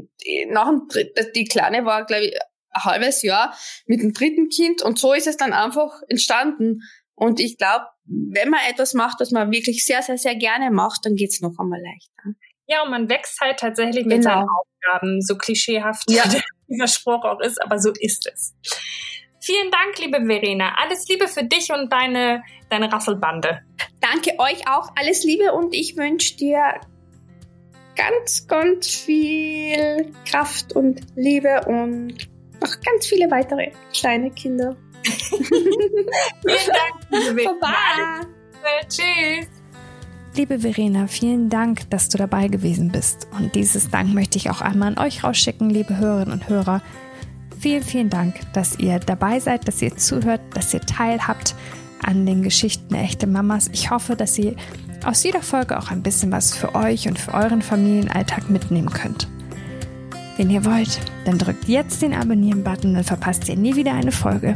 nach 0.49 0.69
dem 0.69 0.89
die 1.35 1.45
Kleine 1.45 1.85
war, 1.85 2.05
glaube 2.05 2.27
ich, 2.27 2.39
ein 2.79 2.93
halbes 2.93 3.23
Jahr 3.23 3.55
mit 3.87 4.01
dem 4.01 4.13
dritten 4.13 4.49
Kind 4.49 4.83
und 4.83 4.99
so 4.99 5.13
ist 5.13 5.27
es 5.27 5.37
dann 5.37 5.53
einfach 5.53 6.03
entstanden. 6.09 6.81
Und 7.15 7.41
ich 7.41 7.59
glaube, 7.59 7.87
wenn 8.05 8.49
man 8.49 8.61
etwas 8.71 8.95
macht, 8.95 9.21
was 9.21 9.33
man 9.33 9.51
wirklich 9.51 9.85
sehr, 9.85 10.03
sehr, 10.03 10.19
sehr 10.19 10.37
gerne 10.37 10.71
macht, 10.71 11.01
dann 11.05 11.15
geht's 11.15 11.41
noch 11.41 11.59
einmal 11.59 11.81
leichter. 11.81 12.39
Ja, 12.67 12.83
und 12.83 12.91
man 12.91 13.09
wächst 13.09 13.41
halt 13.41 13.59
tatsächlich 13.59 14.05
mit 14.05 14.19
genau. 14.19 14.31
seinen 14.31 14.49
Aufgaben, 14.49 15.23
so 15.23 15.37
klischeehaft 15.37 16.11
ja. 16.11 16.23
dieser 16.69 16.87
Spruch 16.87 17.25
auch 17.25 17.41
ist, 17.41 17.61
aber 17.63 17.79
so 17.79 17.93
ist 17.99 18.31
es. 18.33 18.55
Vielen 19.41 19.71
Dank, 19.71 19.99
liebe 19.99 20.25
Verena. 20.27 20.75
Alles 20.77 21.09
Liebe 21.09 21.27
für 21.27 21.45
dich 21.45 21.73
und 21.73 21.91
deine, 21.91 22.43
deine 22.69 22.93
Rasselbande. 22.93 23.63
Danke 24.01 24.39
euch 24.39 24.69
auch. 24.69 24.91
Alles 24.97 25.25
Liebe 25.25 25.53
und 25.53 25.75
ich 25.75 25.97
wünsche 25.97 26.37
dir 26.37 26.75
ganz, 27.97 28.47
ganz 28.47 28.95
viel 28.95 30.13
Kraft 30.25 30.75
und 30.75 31.01
Liebe 31.17 31.63
und 31.67 32.29
noch 32.61 32.81
ganz 32.81 33.07
viele 33.07 33.31
weitere 33.31 33.73
kleine 33.93 34.31
Kinder. 34.31 34.77
vielen 35.05 35.47
Dank, 36.43 37.11
liebe 37.11 37.45
Baba. 37.45 38.27
Tschüss. 38.89 39.47
Liebe 40.35 40.61
Verena, 40.61 41.07
vielen 41.07 41.49
Dank, 41.49 41.91
dass 41.91 42.09
du 42.09 42.19
dabei 42.19 42.49
gewesen 42.49 42.93
bist. 42.93 43.27
Und 43.37 43.55
dieses 43.55 43.91
Dank 43.91 44.15
möchte 44.15 44.39
ich 44.39 44.51
auch 44.51 44.61
einmal 44.61 44.95
an 44.97 45.05
euch 45.05 45.25
rausschicken, 45.25 45.71
liebe 45.71 45.97
Hörerinnen 45.97 46.33
und 46.33 46.49
Hörer. 46.49 46.83
Vielen, 47.59 47.83
vielen 47.83 48.11
Dank, 48.11 48.37
dass 48.53 48.79
ihr 48.79 49.01
dabei 49.01 49.41
seid, 49.41 49.67
dass 49.67 49.83
ihr 49.83 49.97
zuhört, 49.97 50.41
dass 50.55 50.73
ihr 50.73 50.81
teilhabt 50.81 51.57
an 52.05 52.25
den 52.25 52.43
Geschichten 52.43 52.95
der 52.95 53.03
echten 53.03 53.33
Mamas. 53.33 53.69
Ich 53.73 53.91
hoffe, 53.91 54.15
dass 54.15 54.39
ihr 54.39 54.55
aus 55.05 55.25
jeder 55.25 55.43
Folge 55.43 55.79
auch 55.79 55.91
ein 55.91 56.03
bisschen 56.03 56.31
was 56.31 56.55
für 56.55 56.75
euch 56.75 57.09
und 57.09 57.19
für 57.19 57.35
euren 57.35 57.63
Familienalltag 57.63 58.49
mitnehmen 58.49 58.91
könnt. 58.91 59.29
Wenn 60.39 60.49
ihr 60.51 60.65
wollt, 60.65 60.99
dann 61.25 61.37
drückt 61.37 61.67
jetzt 61.67 62.01
den 62.01 62.15
Abonnieren-Button, 62.15 62.95
dann 62.95 63.03
verpasst 63.03 63.49
ihr 63.49 63.57
nie 63.57 63.75
wieder 63.75 63.93
eine 63.93 64.13
Folge. 64.13 64.55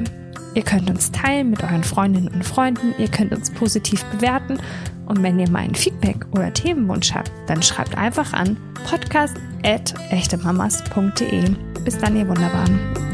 Ihr 0.54 0.62
könnt 0.62 0.88
uns 0.88 1.10
teilen 1.10 1.50
mit 1.50 1.64
euren 1.64 1.82
Freundinnen 1.82 2.28
und 2.28 2.44
Freunden, 2.44 2.94
ihr 2.98 3.08
könnt 3.08 3.34
uns 3.34 3.50
positiv 3.50 4.04
bewerten 4.04 4.58
und 5.06 5.24
wenn 5.24 5.40
ihr 5.40 5.50
mal 5.50 5.62
ein 5.62 5.74
Feedback 5.74 6.24
oder 6.30 6.54
Themenwunsch 6.54 7.12
habt, 7.12 7.32
dann 7.48 7.62
schreibt 7.62 7.98
einfach 7.98 8.32
an 8.32 8.56
podcast.echtemamas.de. 8.88 11.50
Bis 11.84 11.98
dann, 11.98 12.16
ihr 12.16 12.28
Wunderbaren. 12.28 13.11